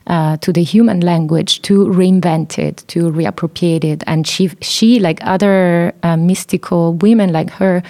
Uh, 0.10 0.38
to 0.38 0.54
the 0.54 0.64
human 0.64 1.02
language 1.02 1.62
to 1.64 1.86
reinvent 1.88 2.58
it, 2.58 2.82
to 2.88 3.12
reappropriate 3.12 3.84
it, 3.84 4.06
and 4.08 4.26
she, 4.26 4.50
she 4.62 5.02
like 5.02 5.20
other 5.24 5.94
uh, 6.02 6.16
mystical 6.16 6.94
women 6.94 7.34
like 7.34 7.50
her, 7.50 7.84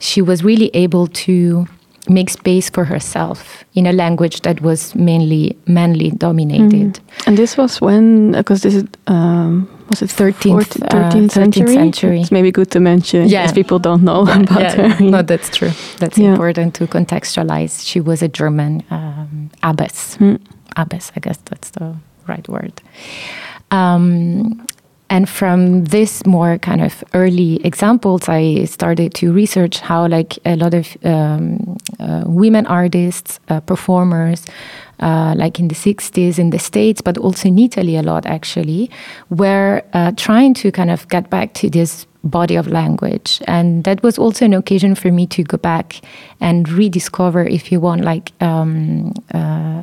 she 0.00 0.20
was 0.20 0.42
really 0.42 0.72
able 0.74 1.06
to 1.06 1.64
make 2.08 2.30
space 2.30 2.68
for 2.68 2.84
herself 2.84 3.64
in 3.74 3.86
a 3.86 3.92
language 3.92 4.40
that 4.40 4.60
was 4.60 4.94
mainly 4.94 5.56
manly 5.66 6.10
dominated. 6.10 6.94
Mm. 6.94 7.26
And 7.26 7.36
this 7.38 7.56
was 7.56 7.80
when, 7.80 8.32
because 8.32 8.62
this 8.62 8.74
is, 8.74 8.84
um, 9.06 9.68
was 9.88 10.02
it 10.02 10.10
13th, 10.10 10.64
14th, 10.64 10.88
13th, 10.88 11.24
uh, 11.26 11.28
century? 11.28 11.66
13th 11.66 11.74
century. 11.74 12.20
It's 12.20 12.32
maybe 12.32 12.50
good 12.50 12.70
to 12.72 12.80
mention 12.80 13.28
Yeah. 13.28 13.44
as 13.44 13.52
people 13.52 13.78
don't 13.78 14.02
know 14.02 14.22
about 14.22 14.60
yeah, 14.60 14.88
her. 14.94 15.04
no, 15.04 15.22
that's 15.22 15.48
true. 15.56 15.70
That's 15.98 16.18
Yeah. 16.18 16.32
important 16.32 16.74
to 16.74 16.86
contextualize. 16.86 17.86
She 17.86 18.00
was 18.00 18.22
a 18.22 18.28
German 18.28 18.82
um, 18.90 19.50
abbess. 19.62 20.16
Mm. 20.18 20.38
Abbess, 20.76 21.12
I 21.16 21.20
guess 21.20 21.38
that's 21.44 21.70
the 21.70 21.94
right 22.26 22.48
word. 22.48 22.80
Um, 23.70 24.66
and 25.12 25.28
from 25.28 25.84
this 25.84 26.24
more 26.24 26.56
kind 26.56 26.80
of 26.80 27.04
early 27.12 27.62
examples, 27.66 28.30
I 28.30 28.64
started 28.64 29.12
to 29.16 29.30
research 29.30 29.78
how, 29.78 30.08
like, 30.08 30.38
a 30.46 30.56
lot 30.56 30.72
of 30.72 30.96
um, 31.04 31.76
uh, 32.00 32.22
women 32.24 32.66
artists, 32.66 33.38
uh, 33.50 33.60
performers, 33.60 34.46
uh, 35.00 35.34
like 35.36 35.60
in 35.60 35.68
the 35.68 35.74
60s 35.74 36.38
in 36.38 36.48
the 36.48 36.58
States, 36.58 37.02
but 37.02 37.18
also 37.18 37.48
in 37.48 37.58
Italy 37.58 37.96
a 37.96 38.02
lot 38.02 38.24
actually, 38.24 38.90
were 39.28 39.82
uh, 39.92 40.12
trying 40.16 40.54
to 40.54 40.72
kind 40.72 40.90
of 40.90 41.06
get 41.08 41.28
back 41.28 41.52
to 41.54 41.68
this 41.68 42.06
body 42.24 42.56
of 42.56 42.66
language. 42.68 43.40
And 43.46 43.84
that 43.84 44.02
was 44.02 44.18
also 44.18 44.44
an 44.44 44.54
occasion 44.54 44.94
for 44.94 45.10
me 45.10 45.26
to 45.28 45.42
go 45.42 45.56
back 45.56 46.00
and 46.40 46.68
rediscover, 46.68 47.44
if 47.44 47.70
you 47.72 47.80
want, 47.80 48.02
like 48.02 48.32
um, 48.40 49.12
uh, 49.34 49.82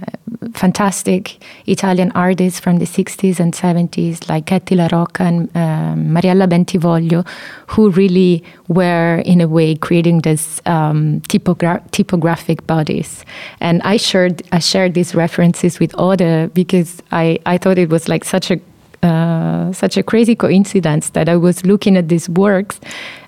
fantastic 0.53 1.43
Italian 1.67 2.11
artists 2.13 2.59
from 2.59 2.77
the 2.79 2.85
60s 2.85 3.39
and 3.39 3.53
70s, 3.53 4.29
like 4.29 4.45
Ketty 4.45 4.75
La 4.75 4.87
Rocca 4.91 5.23
and 5.23 5.55
um, 5.55 6.13
Mirella 6.13 6.47
Bentivoglio, 6.47 7.27
who 7.67 7.89
really 7.91 8.43
were, 8.67 9.21
in 9.25 9.41
a 9.41 9.47
way, 9.47 9.75
creating 9.75 10.19
this 10.21 10.61
um, 10.65 11.21
typogra- 11.21 11.89
typographic 11.91 12.65
bodies. 12.67 13.23
And 13.59 13.81
I 13.83 13.97
shared, 13.97 14.43
I 14.51 14.59
shared 14.59 14.93
these 14.93 15.15
references 15.15 15.79
with 15.79 15.93
Ode 15.97 16.53
because 16.53 17.01
I, 17.11 17.39
I 17.45 17.57
thought 17.57 17.77
it 17.77 17.89
was 17.89 18.07
like 18.07 18.23
such 18.23 18.51
a 18.51 18.59
uh, 19.03 19.71
such 19.71 19.97
a 19.97 20.03
crazy 20.03 20.35
coincidence 20.35 21.11
that 21.11 21.29
I 21.29 21.35
was 21.37 21.65
looking 21.65 21.97
at 21.97 22.07
these 22.07 22.29
works, 22.29 22.79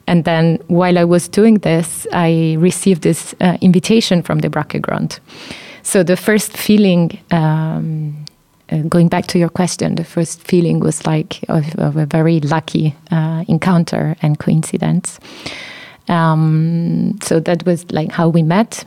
and 0.07 0.25
then 0.25 0.59
while 0.67 0.97
I 0.97 1.03
was 1.03 1.27
doing 1.27 1.59
this, 1.59 2.07
I 2.11 2.55
received 2.59 3.03
this 3.03 3.33
uh, 3.39 3.57
invitation 3.61 4.21
from 4.21 4.39
the 4.39 4.49
Brakke 4.49 4.81
Grond. 4.81 5.19
So 5.83 6.03
the 6.03 6.17
first 6.17 6.57
feeling, 6.57 7.19
um, 7.31 8.25
uh, 8.71 8.79
going 8.89 9.07
back 9.07 9.27
to 9.27 9.39
your 9.39 9.49
question, 9.49 9.95
the 9.95 10.03
first 10.03 10.41
feeling 10.47 10.79
was 10.79 11.05
like 11.05 11.43
of, 11.49 11.75
of 11.75 11.97
a 11.97 12.05
very 12.05 12.39
lucky 12.39 12.95
uh, 13.11 13.43
encounter 13.47 14.15
and 14.21 14.37
coincidence. 14.37 15.19
Um, 16.07 17.17
so 17.21 17.39
that 17.39 17.65
was 17.65 17.89
like 17.91 18.11
how 18.11 18.27
we 18.27 18.43
met 18.43 18.83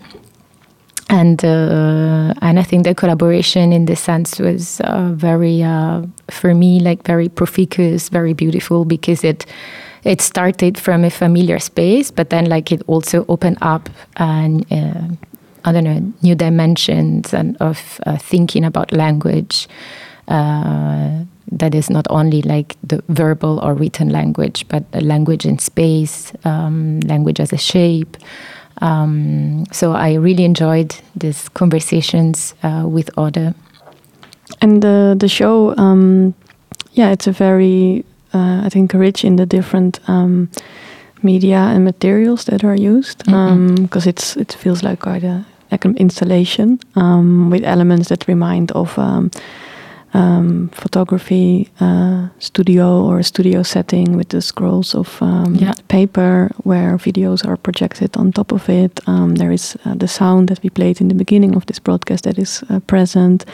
and 1.11 1.45
uh, 1.45 2.35
and 2.41 2.59
I 2.59 2.63
think 2.63 2.85
the 2.85 2.95
collaboration 2.95 3.73
in 3.73 3.85
this 3.85 4.01
sense 4.01 4.39
was 4.39 4.81
uh, 4.81 5.11
very 5.15 5.63
uh, 5.63 6.03
for 6.31 6.55
me 6.55 6.81
like 6.81 7.05
very 7.05 7.29
profuse, 7.29 8.09
very 8.09 8.33
beautiful 8.33 8.85
because 8.85 9.25
it 9.25 9.47
it 10.05 10.21
started 10.21 10.79
from 10.79 11.05
a 11.05 11.11
familiar 11.11 11.59
space, 11.59 12.11
but 12.11 12.31
then 12.31 12.47
like 12.47 12.73
it 12.73 12.83
also 12.87 13.25
opened 13.29 13.59
up 13.63 13.89
and 14.17 14.71
uh, 14.73 15.09
I 15.65 15.73
don't 15.73 15.85
know 15.85 16.13
new 16.23 16.35
dimensions 16.35 17.33
and 17.33 17.57
of 17.61 18.01
uh, 18.07 18.17
thinking 18.17 18.65
about 18.65 18.93
language. 18.93 19.69
Uh, 20.29 21.25
that 21.53 21.75
is 21.75 21.91
not 21.91 22.07
only 22.11 22.43
like 22.43 22.77
the 22.83 23.03
verbal 23.09 23.61
or 23.61 23.75
written 23.75 24.09
language, 24.09 24.67
but 24.69 24.83
language 25.03 25.45
in 25.45 25.59
space, 25.59 26.33
um, 26.45 27.01
language 27.01 27.39
as 27.39 27.53
a 27.53 27.59
shape. 27.59 28.17
Um, 28.81 29.65
so 29.73 29.93
I 29.93 30.15
really 30.15 30.45
enjoyed 30.45 30.95
these 31.17 31.49
conversations 31.51 32.55
uh, 32.63 32.85
with 32.87 33.11
Ode. 33.17 33.55
And 34.61 34.83
the 34.83 35.15
the 35.19 35.29
show, 35.29 35.75
um, 35.77 36.35
yeah, 36.93 37.11
it's 37.13 37.27
a 37.27 37.33
very, 37.33 38.05
uh, 38.33 38.63
I 38.65 38.69
think, 38.69 38.93
rich 38.93 39.25
in 39.25 39.37
the 39.37 39.47
different 39.47 40.01
um, 40.09 40.49
media 41.23 41.57
and 41.57 41.85
materials 41.85 42.45
that 42.45 42.65
are 42.65 42.77
used 42.77 43.25
because 43.25 44.07
it's 44.07 44.37
it 44.37 44.53
feels 44.53 44.83
like 44.83 45.01
quite 45.01 45.25
a 45.25 45.45
like 45.73 45.85
an 45.85 45.97
installation 45.97 46.79
um, 46.95 47.51
with 47.51 47.65
elements 47.65 48.09
that 48.09 48.29
remind 48.29 48.71
of 48.73 48.99
um, 50.15 50.69
photography 50.73 51.69
uh, 51.81 52.29
studio 52.39 53.03
or 53.05 53.19
a 53.19 53.23
studio 53.25 53.63
setting 53.63 54.17
with 54.17 54.29
the 54.29 54.41
scrolls 54.41 54.95
of 54.95 55.21
um, 55.21 55.55
Yeah. 55.55 55.73
paper 55.89 56.51
where 56.65 56.97
videos 56.99 57.45
are 57.45 57.57
projected 57.57 58.17
on 58.17 58.33
top 58.33 58.53
of 58.53 58.69
it. 58.69 59.01
Um, 59.07 59.35
there 59.37 59.53
is 59.53 59.77
uh, 59.85 59.95
the 59.99 60.07
sound 60.09 60.49
that 60.49 60.63
we 60.63 60.71
played 60.71 61.01
in 61.01 61.09
the 61.09 61.15
beginning 61.15 61.57
of 61.57 61.65
this 61.67 61.81
broadcast 61.81 62.25
that 62.25 62.39
is 62.39 62.63
uh, 62.71 62.79
present. 62.87 63.45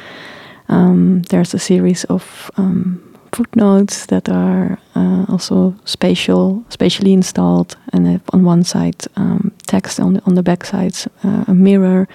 Um, 0.69 1.23
there's 1.31 1.55
a 1.55 1.59
series 1.59 2.05
of 2.05 2.51
um, 2.57 3.01
footnotes 3.33 4.07
that 4.07 4.29
are 4.29 4.79
uh, 4.95 5.25
also 5.29 5.75
spatial, 5.85 6.63
spatially 6.69 7.13
installed, 7.13 7.77
and 7.93 8.21
on 8.33 8.45
one 8.45 8.65
side 8.65 9.05
um, 9.17 9.51
text 9.67 10.01
on 10.01 10.15
the, 10.15 10.23
on 10.27 10.35
the 10.35 10.43
back 10.43 10.65
side, 10.65 10.95
uh, 11.25 11.45
a 11.49 11.55
mirror. 11.55 12.07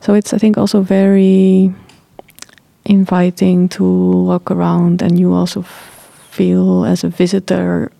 So 0.00 0.14
it's 0.14 0.34
I 0.34 0.38
think 0.38 0.58
also 0.58 0.82
very 0.82 1.72
inviting 2.84 3.68
to 3.70 3.84
walk 4.26 4.50
around, 4.50 5.02
and 5.02 5.18
you 5.18 5.32
also 5.32 5.62
feel 6.30 6.84
as 6.84 7.04
a 7.04 7.08
visitor, 7.08 7.90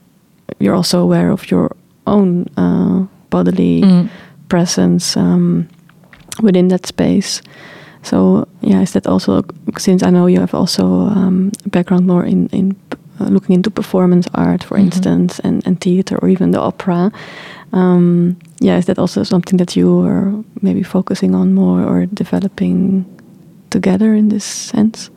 you're 0.59 0.75
also 0.77 1.01
aware 1.01 1.31
of 1.31 1.51
your 1.51 1.71
own 2.07 2.47
uh, 2.57 3.07
bodily 3.31 3.83
Mm. 3.83 4.09
presence 4.49 5.17
um, 5.21 5.67
within 6.43 6.69
that 6.69 6.87
space. 6.87 7.43
So 8.03 8.47
yeah, 8.61 8.83
is 8.83 8.93
that 8.93 9.07
also 9.07 9.43
since 9.79 10.03
I 10.07 10.11
know 10.11 10.27
you 10.27 10.41
have 10.41 10.55
also 10.59 10.85
um, 10.87 11.51
a 11.67 11.69
background 11.69 12.07
more 12.07 12.25
in 12.27 12.49
in 12.53 12.77
uh, 13.21 13.29
looking 13.31 13.55
into 13.55 13.71
performance 13.71 14.29
art, 14.35 14.65
for 14.65 14.77
Mhm. 14.79 14.85
instance, 14.85 15.41
and 15.45 15.63
and 15.67 15.81
theater 15.81 16.19
or 16.23 16.29
even 16.29 16.51
the 16.53 16.61
opera. 16.61 17.11
Um, 17.73 18.37
yeah, 18.61 18.79
is 18.79 18.85
that 18.87 18.99
also 18.99 19.23
something 19.25 19.59
that 19.59 19.75
you 19.77 20.05
are 20.07 20.33
maybe 20.61 20.83
focusing 20.83 21.35
on 21.35 21.55
more 21.55 21.83
or 21.83 22.07
developing 22.15 23.05
together 23.75 24.15
in 24.15 24.29
this 24.29 24.45
sense? 24.45 25.11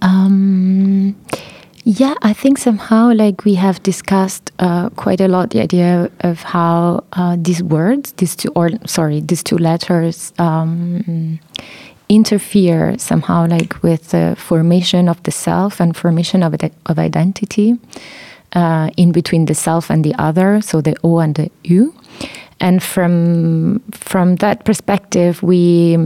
Um, 0.00 1.16
yeah, 1.84 2.14
I 2.22 2.32
think 2.32 2.58
somehow 2.58 3.12
like 3.12 3.44
we 3.44 3.54
have 3.56 3.82
discussed 3.82 4.52
uh, 4.58 4.88
quite 4.90 5.20
a 5.20 5.28
lot 5.28 5.50
the 5.50 5.60
idea 5.60 6.10
of 6.20 6.42
how 6.42 7.04
uh, 7.12 7.36
these 7.38 7.62
words, 7.62 8.12
these 8.12 8.34
two 8.36 8.50
or 8.54 8.70
sorry, 8.86 9.20
these 9.20 9.42
two 9.42 9.58
letters 9.58 10.32
um, 10.38 11.38
interfere 12.08 12.96
somehow 12.98 13.46
like 13.46 13.82
with 13.82 14.10
the 14.10 14.34
formation 14.38 15.08
of 15.08 15.22
the 15.24 15.30
self 15.30 15.80
and 15.80 15.96
formation 15.96 16.42
of 16.42 16.54
of 16.86 16.98
identity 16.98 17.76
uh, 18.54 18.88
in 18.96 19.12
between 19.12 19.44
the 19.46 19.54
self 19.54 19.90
and 19.90 20.04
the 20.04 20.14
other, 20.18 20.60
so 20.60 20.80
the 20.80 20.96
O 21.02 21.18
and 21.18 21.34
the 21.34 21.50
U. 21.64 21.92
And 22.60 22.82
from 22.82 23.80
from 23.92 24.36
that 24.36 24.64
perspective, 24.64 25.42
we 25.42 25.98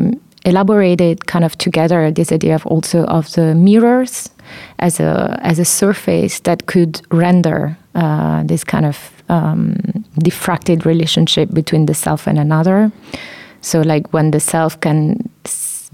elaborated 0.45 1.27
kind 1.27 1.45
of 1.45 1.57
together 1.59 2.11
this 2.11 2.33
idea 2.33 2.55
of 2.55 2.67
also 2.67 3.05
of 3.05 3.33
the 3.33 3.55
mirrors 3.55 4.31
as 4.79 5.01
a 5.01 5.39
as 5.43 5.59
a 5.59 5.65
surface 5.65 6.41
that 6.41 6.67
could 6.67 7.01
render 7.11 7.77
uh, 7.95 8.43
this 8.45 8.65
kind 8.65 8.87
of 8.87 9.11
um, 9.29 9.75
diffracted 10.23 10.85
relationship 10.85 11.51
between 11.53 11.87
the 11.87 11.95
self 11.95 12.27
and 12.27 12.39
another. 12.39 12.91
So, 13.61 13.81
like 13.81 14.13
when 14.13 14.31
the 14.31 14.41
self 14.41 14.81
can 14.81 15.29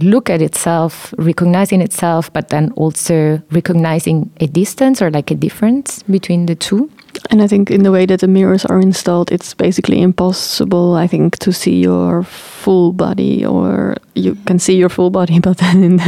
look 0.00 0.28
at 0.28 0.42
itself, 0.42 1.14
recognizing 1.18 1.80
itself, 1.80 2.32
but 2.32 2.48
then 2.48 2.72
also 2.72 3.40
recognizing 3.50 4.30
a 4.40 4.46
distance 4.46 5.00
or 5.00 5.10
like 5.10 5.30
a 5.30 5.34
difference 5.34 6.02
between 6.04 6.46
the 6.46 6.54
two. 6.54 6.90
And 7.30 7.42
I 7.42 7.46
think 7.46 7.70
in 7.70 7.82
the 7.82 7.90
way 7.90 8.06
that 8.06 8.20
the 8.20 8.26
mirrors 8.28 8.64
are 8.66 8.80
installed, 8.80 9.32
it's 9.32 9.54
basically 9.54 10.00
impossible, 10.02 10.94
I 10.94 11.06
think, 11.08 11.38
to 11.38 11.52
see 11.52 11.80
your 11.80 12.22
full 12.24 12.92
body, 12.92 13.44
or 13.46 13.96
you 14.14 14.36
can 14.46 14.58
see 14.58 14.76
your 14.76 14.88
full 14.88 15.10
body, 15.10 15.38
but 15.46 15.56
then 15.58 15.82
in 15.82 16.00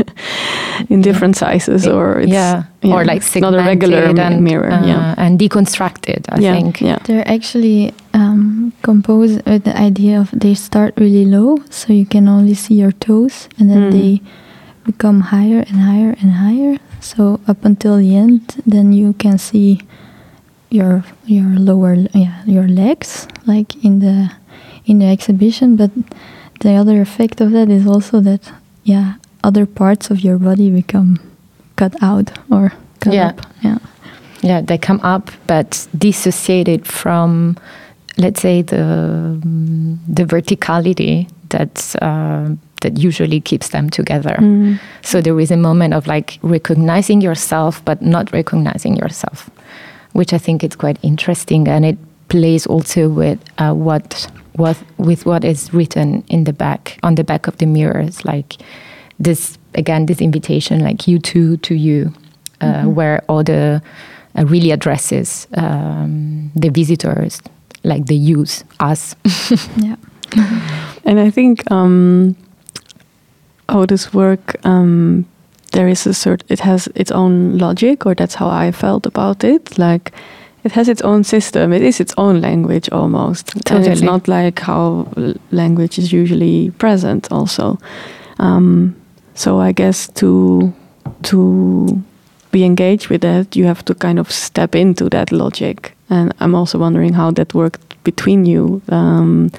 in 0.88 1.02
different 1.02 1.36
sizes, 1.36 1.86
or 1.86 2.20
it's, 2.20 2.32
yeah. 2.32 2.62
or 2.82 3.04
like 3.04 3.18
it's 3.22 3.36
not 3.36 3.54
a 3.54 3.58
regular 3.58 4.02
and, 4.04 4.42
mirror. 4.44 4.70
uh, 4.70 4.86
yeah, 4.86 5.14
and 5.18 5.38
deconstructed. 5.38 6.24
I 6.28 6.38
yeah, 6.40 6.54
think. 6.54 6.80
yeah. 6.80 6.98
They're 7.04 7.28
actually 7.28 7.92
um, 8.14 8.72
compose 8.82 9.42
with 9.46 9.64
the 9.64 9.76
idea 9.76 10.20
of 10.20 10.30
they 10.40 10.54
start 10.54 10.94
really 10.96 11.24
low, 11.24 11.56
so 11.70 11.92
you 11.92 12.06
can 12.06 12.28
only 12.28 12.54
see 12.54 12.74
your 12.74 12.92
toes, 12.92 13.48
and 13.58 13.68
then 13.70 13.76
Mm. 13.86 13.92
they 13.92 14.20
become 14.84 15.20
higher 15.20 15.64
and 15.68 15.78
higher 15.80 16.14
and 16.22 16.30
higher. 16.32 16.78
So 17.00 17.40
up 17.46 17.64
until 17.64 17.98
the 17.98 18.16
end, 18.16 18.62
then 18.66 18.92
you 18.92 19.12
can 19.14 19.38
see 19.38 19.80
your 20.70 21.04
your 21.26 21.46
lower 21.58 21.94
yeah 22.14 22.42
your 22.46 22.68
legs 22.68 23.28
like 23.46 23.74
in 23.84 24.00
the 24.00 24.30
in 24.86 24.98
the 24.98 25.06
exhibition. 25.06 25.76
But 25.76 25.90
the 26.60 26.74
other 26.74 27.00
effect 27.00 27.40
of 27.40 27.50
that 27.52 27.68
is 27.70 27.86
also 27.86 28.20
that 28.20 28.52
yeah 28.84 29.14
other 29.44 29.66
parts 29.66 30.10
of 30.10 30.20
your 30.20 30.38
body 30.38 30.70
become 30.70 31.18
cut 31.76 31.94
out 32.02 32.30
or 32.50 32.72
cut 33.00 33.12
Yeah. 33.14 33.28
up. 33.28 33.40
Yeah. 33.62 33.78
Yeah, 34.42 34.60
they 34.60 34.78
come 34.78 35.00
up, 35.02 35.30
but 35.46 35.88
dissociated 35.98 36.86
from, 36.86 37.56
let's 38.18 38.40
say, 38.40 38.62
the 38.62 39.40
the 40.14 40.24
verticality 40.24 41.26
that 41.48 41.94
uh, 42.02 42.54
that 42.82 42.98
usually 42.98 43.40
keeps 43.40 43.68
them 43.70 43.88
together. 43.90 44.36
Mm. 44.38 44.78
So 45.02 45.20
there 45.20 45.40
is 45.40 45.50
a 45.50 45.56
moment 45.56 45.94
of 45.94 46.06
like 46.06 46.38
recognizing 46.42 47.22
yourself, 47.22 47.80
but 47.84 48.02
not 48.02 48.30
recognizing 48.32 48.96
yourself, 48.96 49.50
which 50.16 50.32
I 50.32 50.38
think 50.38 50.64
is 50.64 50.74
quite 50.76 50.98
interesting, 51.02 51.68
and 51.68 51.84
it 51.84 51.98
plays 52.28 52.66
also 52.66 53.08
with 53.08 53.38
uh, 53.58 53.72
what 53.72 54.30
what 54.54 54.76
with 54.96 55.26
what 55.26 55.44
is 55.44 55.72
written 55.72 56.24
in 56.28 56.44
the 56.44 56.52
back 56.52 56.98
on 57.02 57.14
the 57.14 57.24
back 57.24 57.46
of 57.46 57.58
the 57.58 57.66
mirrors, 57.66 58.24
like 58.24 58.56
this 59.18 59.58
again, 59.74 60.06
this 60.06 60.20
invitation, 60.20 60.80
like 60.80 61.06
you 61.06 61.18
too 61.18 61.56
to 61.58 61.74
you, 61.74 62.12
uh, 62.60 62.84
where 62.84 63.22
all 63.28 63.44
the 63.44 63.82
uh, 64.36 64.44
really 64.46 64.70
addresses 64.70 65.46
um, 65.54 66.50
the 66.54 66.70
visitors, 66.70 67.40
like 67.84 68.06
the 68.06 68.16
use 68.16 68.64
us. 68.80 69.14
Yeah. 69.76 69.96
And 71.04 71.20
I 71.20 71.30
think 71.30 71.70
um, 71.70 72.36
how 73.68 73.86
this 73.86 74.12
work, 74.12 74.56
um, 74.66 75.24
there 75.76 75.88
is 75.88 76.06
a 76.06 76.14
sort. 76.14 76.42
It 76.48 76.60
has 76.60 76.88
its 76.94 77.10
own 77.12 77.58
logic, 77.58 78.06
or 78.06 78.14
that's 78.14 78.34
how 78.34 78.48
I 78.48 78.72
felt 78.72 79.06
about 79.06 79.44
it. 79.44 79.78
Like 79.78 80.12
it 80.64 80.72
has 80.72 80.88
its 80.88 81.02
own 81.02 81.24
system. 81.24 81.72
It 81.72 81.82
is 81.82 82.00
its 82.00 82.14
own 82.16 82.40
language 82.40 82.88
almost. 82.92 83.54
And 83.70 83.86
it's 83.86 84.00
not 84.02 84.26
like 84.28 84.58
how 84.60 85.06
language 85.50 85.98
is 85.98 86.12
usually 86.12 86.70
present. 86.78 87.30
Also, 87.30 87.78
um, 88.38 88.94
so 89.34 89.60
I 89.60 89.72
guess 89.72 90.08
to 90.14 90.72
to 91.22 92.02
be 92.50 92.64
engaged 92.64 93.08
with 93.08 93.20
that, 93.20 93.54
you 93.54 93.66
have 93.66 93.84
to 93.84 93.94
kind 93.94 94.18
of 94.18 94.30
step 94.30 94.74
into 94.74 95.08
that 95.10 95.30
logic. 95.30 95.92
And 96.08 96.32
I'm 96.40 96.54
also 96.54 96.78
wondering 96.78 97.14
how 97.14 97.32
that 97.32 97.54
worked 97.54 98.02
between 98.02 98.46
you. 98.46 98.80
Um, 98.88 99.50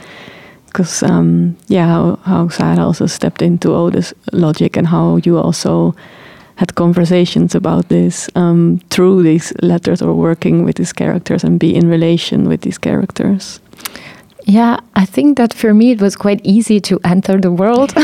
because 0.67 1.03
um, 1.03 1.57
yeah, 1.67 1.87
how, 1.87 2.19
how 2.23 2.47
Sara 2.49 2.85
also 2.85 3.07
stepped 3.07 3.41
into 3.41 3.73
all 3.73 3.89
this 3.89 4.13
logic 4.31 4.77
and 4.77 4.87
how 4.87 5.17
you 5.17 5.37
also 5.37 5.95
had 6.55 6.75
conversations 6.75 7.55
about 7.55 7.89
this 7.89 8.29
um, 8.35 8.79
through 8.89 9.23
these 9.23 9.53
letters 9.61 10.01
or 10.01 10.13
working 10.13 10.65
with 10.65 10.75
these 10.75 10.93
characters 10.93 11.43
and 11.43 11.59
be 11.59 11.75
in 11.75 11.89
relation 11.89 12.47
with 12.47 12.61
these 12.61 12.77
characters. 12.77 13.59
Yeah, 14.45 14.79
I 14.95 15.05
think 15.05 15.37
that 15.37 15.53
for 15.53 15.73
me 15.73 15.91
it 15.91 16.01
was 16.01 16.15
quite 16.15 16.39
easy 16.43 16.79
to 16.81 16.99
enter 17.03 17.39
the 17.39 17.51
world. 17.51 17.93
I 17.97 18.03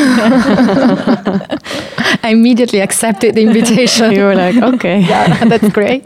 immediately 2.30 2.82
accepted 2.82 3.36
the 3.36 3.44
invitation. 3.44 4.12
you 4.12 4.24
were 4.24 4.36
like, 4.36 4.56
okay, 4.56 5.00
yeah, 5.00 5.46
that's 5.46 5.70
great. 5.70 6.06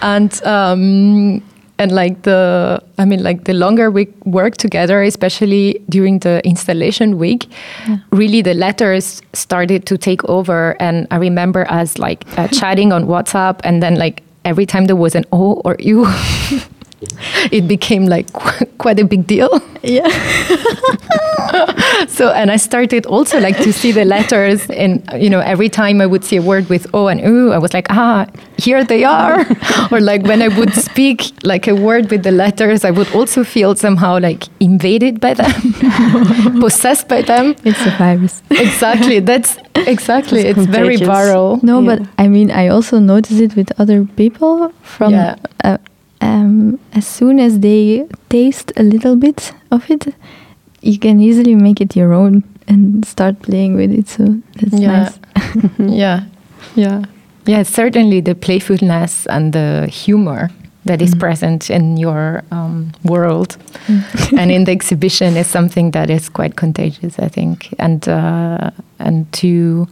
And 0.00 0.42
um, 0.44 1.42
and 1.82 1.90
like 1.92 2.22
the, 2.22 2.80
I 2.98 3.04
mean, 3.04 3.22
like 3.22 3.44
the 3.44 3.52
longer 3.54 3.90
we 3.90 4.06
work 4.24 4.56
together, 4.56 5.02
especially 5.02 5.82
during 5.88 6.20
the 6.20 6.40
installation 6.46 7.18
week, 7.18 7.48
really 8.12 8.40
the 8.42 8.54
letters 8.54 9.20
started 9.32 9.84
to 9.86 9.98
take 9.98 10.24
over. 10.28 10.76
And 10.80 11.06
I 11.10 11.16
remember 11.16 11.70
us 11.70 11.98
like 11.98 12.24
uh, 12.38 12.46
chatting 12.60 12.92
on 12.92 13.06
WhatsApp, 13.06 13.60
and 13.64 13.82
then 13.82 13.96
like 13.96 14.22
every 14.44 14.66
time 14.66 14.84
there 14.86 14.96
was 14.96 15.14
an 15.14 15.24
O 15.32 15.60
or 15.64 15.76
U. 15.80 16.06
It 17.50 17.66
became 17.66 18.06
like 18.06 18.32
qu- 18.32 18.64
quite 18.78 19.00
a 19.00 19.04
big 19.04 19.26
deal. 19.26 19.50
Yeah. 19.82 20.06
So, 22.08 22.30
and 22.30 22.50
I 22.50 22.56
started 22.56 23.06
also 23.06 23.38
like 23.40 23.56
to 23.58 23.72
see 23.72 23.92
the 23.92 24.04
letters, 24.04 24.68
and 24.70 25.02
you 25.18 25.30
know, 25.30 25.40
every 25.40 25.68
time 25.68 26.00
I 26.00 26.06
would 26.06 26.24
see 26.24 26.36
a 26.36 26.42
word 26.42 26.68
with 26.68 26.86
O 26.94 27.06
and 27.08 27.20
U, 27.20 27.52
I 27.52 27.58
was 27.58 27.72
like, 27.74 27.86
ah, 27.90 28.26
here 28.58 28.84
they 28.84 29.04
are. 29.04 29.46
or 29.90 30.00
like 30.00 30.22
when 30.26 30.42
I 30.42 30.48
would 30.48 30.72
speak 30.74 31.22
like 31.44 31.66
a 31.68 31.74
word 31.74 32.10
with 32.10 32.22
the 32.22 32.30
letters, 32.32 32.84
I 32.84 32.90
would 32.90 33.10
also 33.14 33.44
feel 33.44 33.74
somehow 33.76 34.18
like 34.18 34.44
invaded 34.60 35.20
by 35.20 35.34
them, 35.34 35.52
possessed 36.60 37.08
by 37.08 37.22
them. 37.22 37.54
It's 37.64 37.80
a 37.86 37.90
virus. 37.98 38.42
Exactly. 38.50 39.20
That's 39.20 39.56
exactly. 39.76 40.40
It's 40.40 40.58
It's, 40.58 40.66
very 40.68 40.96
viral. 40.96 41.62
No, 41.62 41.80
Yeah. 41.80 41.96
but 41.96 42.08
I 42.18 42.28
mean, 42.28 42.50
I 42.50 42.68
also 42.68 42.98
notice 42.98 43.38
it 43.40 43.56
with 43.56 43.72
other 43.80 44.04
people 44.16 44.72
from 44.82 45.12
Yeah. 45.12 45.36
uh, 45.64 45.78
um, 46.20 46.78
as 46.94 47.06
soon 47.06 47.40
as 47.40 47.60
they 47.60 48.06
taste 48.28 48.72
a 48.76 48.82
little 48.82 49.16
bit 49.16 49.52
of 49.70 49.90
it, 49.90 50.14
you 50.82 50.98
can 50.98 51.20
easily 51.20 51.54
make 51.54 51.80
it 51.80 51.96
your 51.96 52.12
own 52.12 52.42
and 52.68 53.04
start 53.04 53.40
playing 53.42 53.74
with 53.76 53.92
it. 53.92 54.08
So 54.08 54.24
that's 54.60 54.74
Yeah. 54.82 54.92
nice. 55.02 55.18
yeah 55.78 56.20
yeah 56.76 57.02
yeah 57.46 57.62
certainly 57.64 58.20
the 58.20 58.34
playfulness 58.34 59.26
and 59.26 59.52
the 59.52 59.86
humor 59.90 60.48
that 60.84 61.02
is 61.02 61.14
Mhm. 61.14 61.20
present 61.20 61.70
in 61.70 61.96
your 61.98 62.42
um, 62.50 62.92
world 63.04 63.56
and 64.38 64.50
in 64.50 64.64
the 64.66 64.72
exhibition 64.72 65.36
is 65.36 65.46
something 65.46 65.90
that 65.92 66.08
is 66.10 66.28
quite 66.28 66.54
contagious 66.56 67.18
i 67.18 67.28
think 67.28 67.68
and 67.78 68.08
uh, 68.08 68.70
and 68.98 69.26
to 69.32 69.86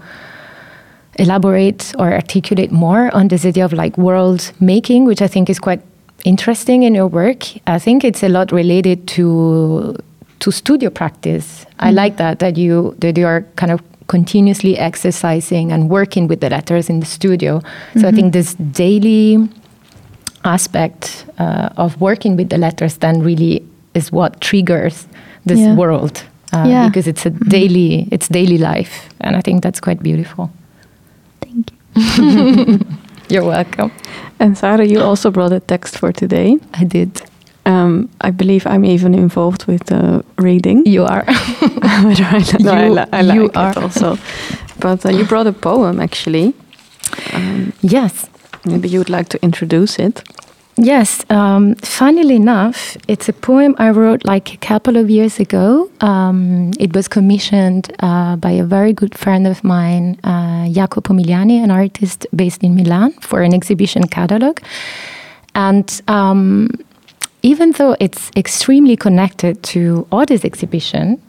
elaborate 1.19 1.93
or 1.99 2.13
articulate 2.13 2.73
more 2.73 3.15
on 3.15 3.29
this 3.29 3.45
idea 3.45 3.65
of 3.65 3.73
like 3.73 3.99
world 3.99 4.53
making 4.61 5.05
which 5.05 5.21
i 5.23 5.27
think 5.29 5.51
is 5.51 5.59
quite 5.59 5.81
interesting 6.25 6.83
in 6.83 6.95
your 6.95 7.07
work 7.09 7.45
i 7.67 7.79
think 7.79 8.05
it's 8.05 8.23
a 8.23 8.29
lot 8.29 8.53
related 8.53 9.07
to 9.07 9.97
to 10.41 10.51
studio 10.51 10.91
practice 10.91 11.67
i 11.79 11.91
like 11.91 12.17
that 12.17 12.39
that 12.39 12.57
you 12.57 12.95
that 12.99 13.17
you 13.19 13.27
are 13.27 13.43
kind 13.57 13.73
of 13.73 13.81
continuously 14.07 14.77
exercising 14.77 15.71
and 15.73 15.89
working 15.89 16.27
with 16.29 16.41
the 16.41 16.49
letters 16.51 16.89
in 16.91 17.01
the 17.01 17.07
studio 17.07 17.61
so 18.01 18.09
i 18.09 18.13
think 18.13 18.33
this 18.33 18.55
daily 18.73 19.49
aspect 20.45 21.27
uh, 21.39 21.69
of 21.77 22.01
working 22.01 22.37
with 22.37 22.49
the 22.49 22.59
letters 22.59 22.97
then 22.99 23.23
really 23.23 23.63
is 23.95 24.11
what 24.13 24.41
triggers 24.41 25.07
this 25.47 25.59
Yeah. 25.59 25.75
world 25.77 26.25
uh, 26.53 26.65
Yeah. 26.69 26.89
because 26.89 27.07
it's 27.11 27.27
a 27.27 27.31
daily 27.31 28.09
it's 28.11 28.29
daily 28.29 28.59
life 28.59 29.09
and 29.21 29.37
i 29.37 29.41
think 29.41 29.63
that's 29.63 29.81
quite 29.81 30.03
beautiful 30.03 30.51
Thank 31.41 31.71
you. 31.71 32.79
you're 33.29 33.45
welcome 33.45 33.91
And 34.41 34.57
Sara, 34.57 34.85
you 34.87 35.01
also 35.03 35.31
brought 35.31 35.53
a 35.53 35.61
text 35.61 35.99
for 35.99 36.13
today. 36.13 36.59
i 36.81 36.85
did 36.85 37.23
Um, 37.67 38.09
I 38.21 38.31
believe 38.31 38.67
I'm 38.67 38.85
even 38.85 39.15
involved 39.15 39.67
with 39.67 39.85
the 39.85 40.25
reading. 40.39 40.87
you 40.87 41.05
are 41.05 41.25
I, 41.29 42.45
no, 42.61 42.73
I, 42.73 42.87
You- 42.87 42.93
li- 42.95 43.07
I 43.13 43.23
like 43.23 43.35
you 43.37 43.45
it 43.47 43.57
are. 43.57 43.79
also. 43.79 44.17
But 44.81 45.05
uh, 45.05 45.11
you 45.11 45.25
brought 45.25 45.47
a 45.47 45.53
poem 45.53 46.01
actually. 46.01 46.55
Um, 47.35 47.73
yes 47.83 48.29
maybe 48.65 48.89
you 48.89 48.99
would 49.01 49.11
like 49.11 49.29
to 49.31 49.39
introduce 49.43 49.99
it. 49.99 50.23
Yes, 50.77 51.25
um, 51.31 51.75
funnily 51.77 52.37
enough, 52.37 52.97
it's 53.09 53.29
a 53.29 53.33
poem 53.33 53.75
I 53.79 53.91
wrote 53.91 54.25
like 54.25 54.53
a 54.55 54.57
couple 54.59 54.97
of 54.97 55.09
years 55.11 55.41
ago. 55.41 55.91
Um, 56.01 56.71
it 56.79 56.95
was 56.95 57.09
commissioned 57.09 57.91
uh, 58.01 58.37
by 58.37 58.51
a 58.53 58.65
very 58.65 58.93
good 58.93 59.17
friend 59.19 59.47
of 59.47 59.63
mine, 59.65 60.19
uh, 60.25 60.69
Jacopo 60.69 61.13
Miliani, 61.15 61.63
an 61.63 61.71
artist 61.71 62.27
based 62.35 62.63
in 62.63 62.75
Milan, 62.75 63.13
for 63.21 63.43
an 63.43 63.53
exhibition 63.55 64.07
catalog. 64.09 64.61
And 65.55 65.89
um, 66.09 66.69
even 67.43 67.73
though 67.73 67.97
it's 68.01 68.31
extremely 68.37 68.97
connected 68.97 69.63
to 69.63 70.07
Ode's 70.13 70.45
exhibition, 70.45 71.21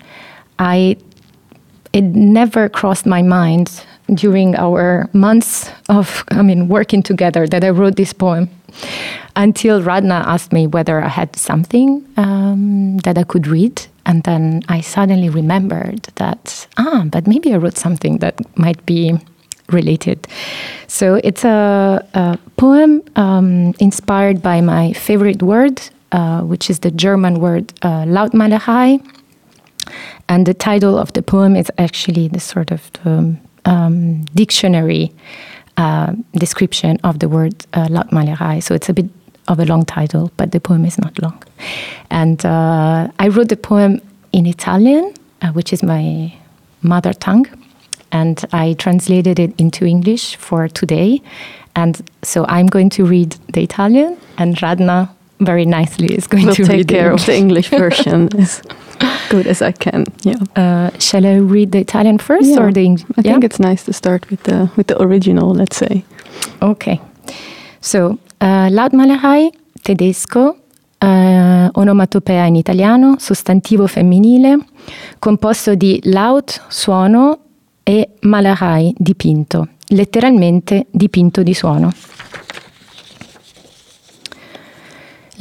I 0.59 0.97
it 1.93 2.03
never 2.03 2.69
crossed 2.69 3.05
my 3.05 3.21
mind 3.21 3.83
during 4.13 4.55
our 4.55 5.09
months 5.13 5.69
of 5.89 6.23
I 6.31 6.41
mean 6.41 6.67
working 6.67 7.03
together 7.03 7.47
that 7.47 7.63
I 7.63 7.69
wrote 7.69 7.95
this 7.95 8.13
poem 8.13 8.49
until 9.35 9.81
Radna 9.81 10.23
asked 10.25 10.51
me 10.51 10.67
whether 10.67 11.01
I 11.01 11.07
had 11.07 11.35
something 11.35 12.05
um, 12.17 12.97
that 12.99 13.17
I 13.17 13.23
could 13.23 13.47
read. 13.47 13.87
And 14.05 14.23
then 14.23 14.63
I 14.67 14.81
suddenly 14.81 15.29
remembered 15.29 16.03
that, 16.15 16.67
ah, 16.77 17.03
but 17.05 17.27
maybe 17.27 17.53
I 17.53 17.57
wrote 17.57 17.77
something 17.77 18.17
that 18.17 18.35
might 18.57 18.83
be 18.85 19.17
related. 19.69 20.27
So 20.87 21.21
it's 21.23 21.45
a, 21.45 22.05
a 22.13 22.37
poem 22.57 23.03
um, 23.15 23.73
inspired 23.79 24.41
by 24.41 24.59
my 24.61 24.93
favorite 24.93 25.43
word, 25.43 25.81
uh, 26.11 26.41
which 26.41 26.69
is 26.69 26.79
the 26.79 26.91
German 26.91 27.39
word 27.39 27.73
uh, 27.81 28.03
Lautmalerei. 28.05 28.99
And 30.27 30.45
the 30.45 30.53
title 30.53 30.97
of 30.97 31.11
the 31.13 31.21
poem 31.21 31.55
is 31.55 31.71
actually 31.77 32.27
the 32.27 32.39
sort 32.39 32.71
of 32.71 32.91
the, 33.03 33.37
um, 33.65 34.23
dictionary 34.35 35.11
uh, 35.77 36.13
description 36.33 36.99
of 37.03 37.19
the 37.19 37.27
word 37.27 37.65
uh, 37.73 37.87
Lautmalerei. 37.87 38.61
So 38.61 38.75
it's 38.75 38.89
a 38.89 38.93
bit 38.93 39.09
of 39.47 39.59
a 39.59 39.65
long 39.65 39.85
title, 39.85 40.31
but 40.37 40.51
the 40.51 40.59
poem 40.59 40.85
is 40.85 40.97
not 40.97 41.21
long. 41.21 41.41
And 42.09 42.45
uh, 42.45 43.09
I 43.19 43.27
wrote 43.27 43.49
the 43.49 43.57
poem 43.57 44.01
in 44.31 44.45
Italian, 44.45 45.13
uh, 45.41 45.49
which 45.49 45.73
is 45.73 45.83
my 45.83 46.33
mother 46.81 47.13
tongue, 47.13 47.47
and 48.11 48.43
I 48.51 48.73
translated 48.73 49.39
it 49.39 49.53
into 49.57 49.85
English 49.85 50.35
for 50.35 50.67
today. 50.67 51.21
And 51.75 52.01
so 52.21 52.45
I'm 52.47 52.67
going 52.67 52.89
to 52.91 53.05
read 53.05 53.35
the 53.53 53.61
Italian, 53.61 54.17
and 54.37 54.61
Radna 54.61 55.09
very 55.41 55.65
nicely 55.65 56.07
is 56.15 56.27
going 56.27 56.45
We'll 56.45 56.55
to 56.55 56.65
take 56.65 56.87
care 56.87 57.09
the 57.09 57.13
of 57.13 57.25
the 57.25 57.35
English 57.35 57.69
version 57.69 58.29
as 58.39 58.61
good 59.29 59.47
as 59.47 59.61
I 59.61 59.71
can. 59.71 60.05
Yeah. 60.23 60.37
Uh, 60.55 60.89
shall 60.99 61.25
I 61.25 61.35
read 61.35 61.71
the 61.71 61.79
Italian 61.79 62.17
first 62.17 62.49
Yeah, 62.49 62.61
or 62.61 62.71
the 62.71 62.83
English? 62.83 63.05
I 63.17 63.21
think 63.21 63.43
it's 63.43 63.59
nice 63.59 63.83
to 63.85 63.93
start 63.93 64.29
with 64.29 64.43
the 64.43 64.69
with 64.75 64.87
the 64.87 65.01
original, 65.01 65.53
let's 65.53 65.77
say. 65.77 66.03
Ok. 66.59 66.99
So, 67.79 68.17
uh, 68.39 68.69
Lautmalerei, 68.69 69.49
tedesco, 69.81 70.55
uh, 70.99 71.69
onomatopea 71.71 72.45
in 72.45 72.55
italiano, 72.55 73.15
sostantivo 73.17 73.87
femminile, 73.87 74.57
composto 75.19 75.75
di 75.75 75.99
laut, 76.03 76.61
suono, 76.67 77.39
e 77.83 78.09
malerai, 78.21 78.93
dipinto, 78.97 79.67
letteralmente 79.87 80.85
dipinto 80.91 81.43
di 81.43 81.53
suono. 81.53 81.91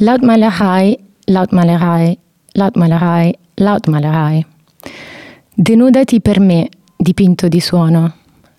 Lautmalerei, 0.03 0.97
lautmalerei, 1.25 2.17
lautmalerei, 2.53 3.37
lautmalerei. 3.53 4.43
Denudati 5.53 6.21
per 6.21 6.39
me, 6.39 6.69
dipinto 6.97 7.47
di 7.47 7.59
suono. 7.59 8.15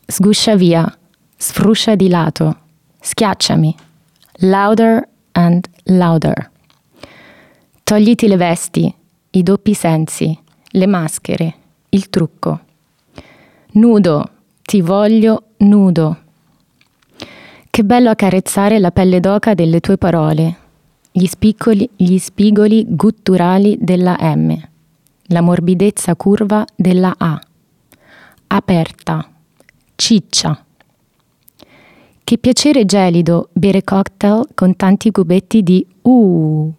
Sguscia 0.07 0.55
via, 0.55 0.87
sfruscia 1.37 1.97
di 1.97 2.09
lato, 2.09 2.59
schiacciami. 3.01 3.75
Louder 4.43 5.09
and 5.33 5.67
louder. 5.87 6.49
Togliti 7.83 8.29
le 8.29 8.37
vesti, 8.37 8.95
i 9.31 9.43
doppi 9.43 9.75
sensi, 9.75 10.39
le 10.65 10.87
maschere, 10.87 11.55
il 11.89 12.09
trucco. 12.09 12.61
Nudo, 13.73 14.31
ti 14.63 14.81
voglio 14.81 15.43
nudo. 15.57 16.17
Che 17.69 17.83
bello 17.83 18.11
accarezzare 18.11 18.79
la 18.79 18.93
pelle 18.93 19.19
d'oca 19.19 19.55
delle 19.55 19.81
tue 19.81 19.99
parole, 19.99 20.61
gli, 21.13 21.27
spiccoli, 21.27 21.89
gli 21.95 22.17
spigoli 22.17 22.87
gutturali 22.89 23.77
della 23.79 24.17
M, 24.19 24.57
la 25.25 25.41
morbidezza 25.43 26.17
curva 26.17 26.65
della 26.75 27.15
A. 27.19 27.39
Aperta, 28.47 29.31
ciccia. 29.95 30.65
Che 32.25 32.39
piacere 32.39 32.87
gelido 32.87 33.51
bere 33.53 33.85
cocktail 33.85 34.47
con 34.55 34.75
tanti 34.75 35.11
cubetti 35.11 35.63
di 35.63 35.87
U. 36.03 36.73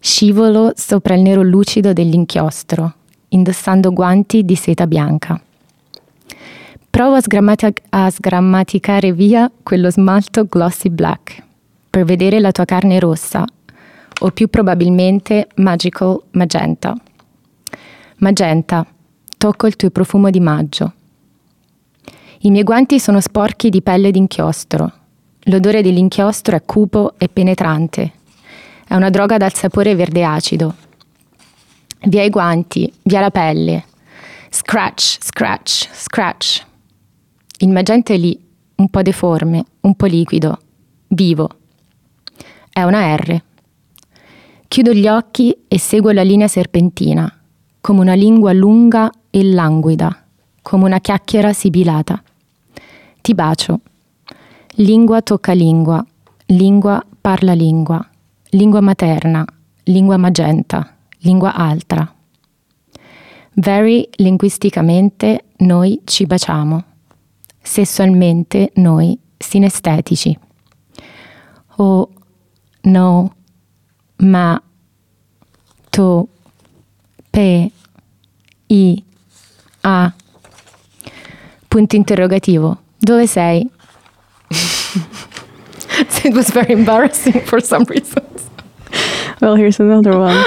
Scivolo 0.00 0.72
sopra 0.74 1.14
il 1.14 1.22
nero 1.22 1.42
lucido 1.42 1.92
dell'inchiostro, 1.92 2.94
indossando 3.28 3.92
guanti 3.92 4.42
di 4.44 4.54
seta 4.54 4.86
bianca. 4.86 5.38
Provo 6.88 7.16
a, 7.16 7.20
sgrammati- 7.20 7.82
a 7.90 8.08
sgrammaticare 8.08 9.12
via 9.12 9.50
quello 9.62 9.90
smalto 9.90 10.46
glossy 10.46 10.88
black 10.88 11.44
per 11.96 12.04
vedere 12.04 12.40
la 12.40 12.52
tua 12.52 12.66
carne 12.66 12.98
rossa, 12.98 13.42
o 14.20 14.30
più 14.30 14.48
probabilmente 14.48 15.48
magical 15.54 16.20
magenta. 16.32 16.94
Magenta, 18.16 18.86
tocco 19.38 19.66
il 19.66 19.76
tuo 19.76 19.88
profumo 19.88 20.28
di 20.28 20.38
maggio. 20.38 20.92
I 22.40 22.50
miei 22.50 22.64
guanti 22.64 23.00
sono 23.00 23.18
sporchi 23.18 23.70
di 23.70 23.80
pelle 23.80 24.10
d'inchiostro. 24.10 24.92
L'odore 25.44 25.80
dell'inchiostro 25.80 26.54
è 26.54 26.62
cupo 26.66 27.14
e 27.16 27.30
penetrante. 27.30 28.12
È 28.86 28.94
una 28.94 29.08
droga 29.08 29.38
dal 29.38 29.54
sapore 29.54 29.94
verde 29.94 30.22
acido. 30.22 30.74
Via 32.02 32.24
i 32.24 32.28
guanti, 32.28 32.92
via 33.04 33.20
la 33.20 33.30
pelle. 33.30 33.84
Scratch, 34.50 35.16
scratch, 35.22 35.88
scratch. 35.94 36.62
Il 37.60 37.70
magenta 37.70 38.12
è 38.12 38.18
lì, 38.18 38.38
un 38.74 38.90
po' 38.90 39.00
deforme, 39.00 39.64
un 39.80 39.94
po' 39.94 40.04
liquido, 40.04 40.58
vivo. 41.08 41.48
È 42.76 42.82
una 42.82 43.16
R. 43.16 43.42
Chiudo 44.68 44.92
gli 44.92 45.08
occhi 45.08 45.64
e 45.66 45.78
seguo 45.78 46.10
la 46.10 46.22
linea 46.22 46.46
serpentina, 46.46 47.26
come 47.80 48.00
una 48.00 48.12
lingua 48.12 48.52
lunga 48.52 49.10
e 49.30 49.42
languida, 49.44 50.26
come 50.60 50.84
una 50.84 51.00
chiacchiera 51.00 51.54
sibilata. 51.54 52.22
Ti 53.22 53.34
bacio. 53.34 53.80
Lingua 54.72 55.22
tocca 55.22 55.54
lingua, 55.54 56.04
lingua 56.48 57.02
parla 57.18 57.54
lingua, 57.54 58.06
lingua 58.50 58.82
materna, 58.82 59.42
lingua 59.84 60.18
magenta, 60.18 60.96
lingua 61.20 61.54
altra. 61.54 62.14
Very 63.54 64.06
linguisticamente 64.16 65.44
noi 65.60 66.02
ci 66.04 66.26
baciamo, 66.26 66.84
sessualmente 67.58 68.72
noi 68.74 69.18
sinestetici. 69.34 70.38
Oh, 71.76 72.10
no, 72.86 73.32
ma, 74.20 74.58
to, 75.90 76.28
pe, 77.32 77.70
i, 78.68 79.04
a. 79.82 80.12
Punto 81.68 81.96
interrogativo. 81.96 82.78
Dove 82.98 83.26
sei? 83.26 83.68
it 86.24 86.32
was 86.34 86.50
very 86.50 86.72
embarrassing 86.72 87.40
for 87.44 87.60
some 87.60 87.84
reasons. 87.84 88.48
Well, 89.40 89.56
here's 89.56 89.80
another 89.80 90.18
one. 90.18 90.42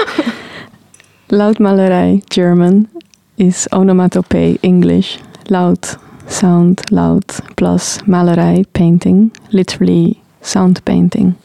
Lautmalerei, 1.28 2.28
German, 2.28 2.88
is 3.36 3.68
onomatopoeia, 3.70 4.58
English. 4.62 5.20
Laut, 5.48 5.96
sound, 6.26 6.82
loud, 6.90 7.24
plus 7.56 7.98
malerei, 8.08 8.64
painting, 8.72 9.30
literally 9.52 10.20
sound 10.42 10.84
painting. 10.84 11.36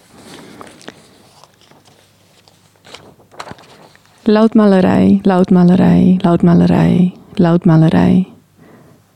Lautmalerei, 4.28 5.22
lautmalerei, 5.24 6.18
lautmalerei, 6.24 7.14
lautmalerei. 7.38 8.26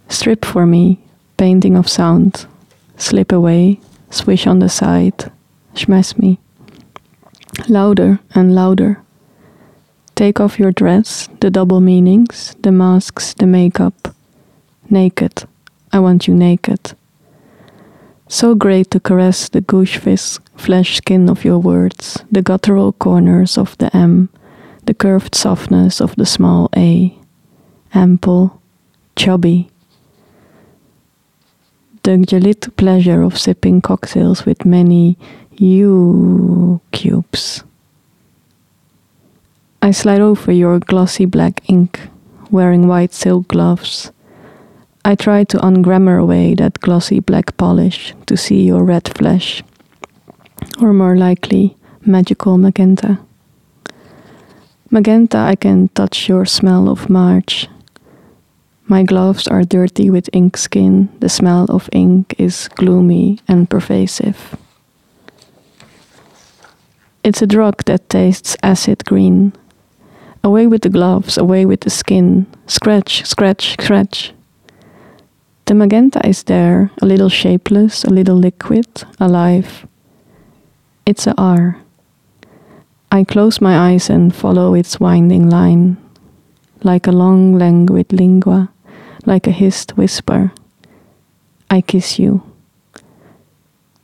Strip 0.07 0.45
for 0.45 0.67
me, 0.67 0.99
painting 1.35 1.75
of 1.75 1.89
sound. 1.89 2.45
Slip 2.95 3.31
away, 3.31 3.79
swish 4.11 4.45
on 4.45 4.59
the 4.59 4.69
side, 4.69 5.31
schmess 5.73 6.15
me. 6.15 6.37
Louder 7.67 8.19
and 8.35 8.53
louder. 8.53 9.01
Take 10.13 10.39
off 10.39 10.59
your 10.59 10.71
dress, 10.71 11.27
the 11.39 11.49
double 11.49 11.79
meanings, 11.79 12.55
the 12.61 12.71
masks, 12.71 13.33
the 13.33 13.47
makeup. 13.47 14.13
Naked. 14.91 15.43
I 15.91 15.99
want 15.99 16.27
you 16.27 16.35
naked. 16.35 16.93
So 18.27 18.53
great 18.53 18.91
to 18.91 18.99
caress 18.99 19.49
the 19.49 19.61
goosefish 19.61 20.39
flesh 20.55 20.97
skin 20.97 21.29
of 21.29 21.43
your 21.43 21.57
words, 21.57 22.23
the 22.31 22.43
guttural 22.43 22.93
corners 22.93 23.57
of 23.57 23.75
the 23.79 23.89
M, 23.95 24.29
the 24.89 24.93
curved 24.95 25.35
softness 25.35 26.01
of 26.01 26.15
the 26.15 26.25
small 26.25 26.67
A. 26.75 27.15
Ample, 27.93 28.59
chubby. 29.15 29.69
The 32.01 32.17
gelit 32.17 32.75
pleasure 32.75 33.21
of 33.21 33.37
sipping 33.37 33.81
cocktails 33.81 34.47
with 34.47 34.65
many 34.65 35.15
U 35.57 36.81
cubes. 36.91 37.63
I 39.83 39.91
slide 39.91 40.21
over 40.21 40.51
your 40.51 40.79
glossy 40.79 41.25
black 41.25 41.61
ink, 41.69 41.99
wearing 42.49 42.87
white 42.87 43.13
silk 43.13 43.47
gloves. 43.49 44.11
I 45.05 45.13
try 45.13 45.43
to 45.43 45.57
ungrammar 45.59 46.19
away 46.19 46.55
that 46.55 46.79
glossy 46.79 47.19
black 47.19 47.55
polish 47.57 48.15
to 48.25 48.35
see 48.35 48.63
your 48.63 48.83
red 48.83 49.07
flesh, 49.15 49.61
or 50.81 50.93
more 50.93 51.15
likely, 51.15 51.77
magical 52.07 52.57
magenta. 52.57 53.19
Magenta, 54.91 55.37
I 55.37 55.55
can 55.55 55.89
touch 55.89 56.27
your 56.27 56.45
smell 56.45 56.89
of 56.89 57.11
March. 57.11 57.67
My 58.87 59.03
gloves 59.03 59.47
are 59.47 59.63
dirty 59.63 60.09
with 60.09 60.29
ink 60.33 60.57
skin, 60.57 61.09
the 61.19 61.29
smell 61.29 61.65
of 61.69 61.89
ink 61.91 62.33
is 62.39 62.67
gloomy 62.69 63.39
and 63.47 63.69
pervasive. 63.69 64.57
It's 67.23 67.43
a 67.43 67.45
drug 67.45 67.83
that 67.85 68.09
tastes 68.09 68.57
acid 68.63 69.05
green. 69.05 69.53
Away 70.43 70.65
with 70.65 70.81
the 70.81 70.89
gloves, 70.89 71.37
away 71.37 71.67
with 71.67 71.81
the 71.81 71.91
skin. 71.91 72.47
Scratch, 72.65 73.23
scratch, 73.25 73.73
scratch. 73.79 74.33
The 75.65 75.75
magenta 75.75 76.27
is 76.27 76.43
there, 76.45 76.89
a 76.99 77.05
little 77.05 77.29
shapeless, 77.29 78.03
a 78.03 78.09
little 78.09 78.37
liquid, 78.37 78.87
alive. 79.19 79.85
It's 81.05 81.27
a 81.27 81.35
R. 81.37 81.77
I 83.11 83.23
close 83.23 83.59
my 83.59 83.91
eyes 83.91 84.07
and 84.07 84.35
follow 84.35 84.75
its 84.75 84.99
winding 84.99 85.49
line, 85.49 85.97
like 86.83 87.07
a 87.07 87.11
long 87.11 87.57
languid 87.57 88.13
lingua, 88.13 88.69
like 89.25 89.47
a 89.47 89.51
hissed 89.51 89.97
whisper. 89.97 90.51
I 91.71 91.81
kiss 91.81 92.19
you. 92.19 92.43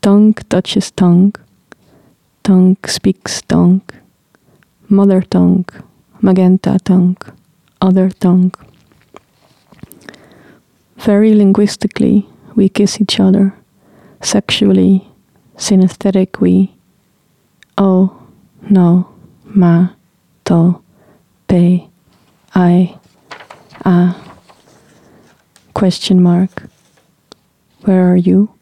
Tongue 0.02 0.34
touches 0.50 0.90
tongue. 0.90 1.36
Tongue 2.42 2.78
speaks 2.88 3.44
tongue. 3.44 3.82
Mother 4.90 5.22
tongue. 5.22 5.68
Magenta 6.22 6.80
tongue. 6.84 7.18
Other 7.82 8.10
tongue. 8.10 8.54
Very 10.98 11.36
linguistically, 11.36 12.28
we 12.56 12.70
kiss 12.70 13.00
each 13.00 13.20
other. 13.20 13.54
Sexually, 14.22 15.08
synesthetic, 15.58 16.40
we. 16.40 16.74
Oh, 17.78 18.25
no, 18.70 19.14
ma, 19.44 19.90
to, 20.46 20.82
pe, 21.48 21.88
I, 22.54 22.98
a. 23.84 24.16
Question 25.74 26.24
mark. 26.24 26.64
Where 27.82 28.12
are 28.12 28.16
you? 28.16 28.55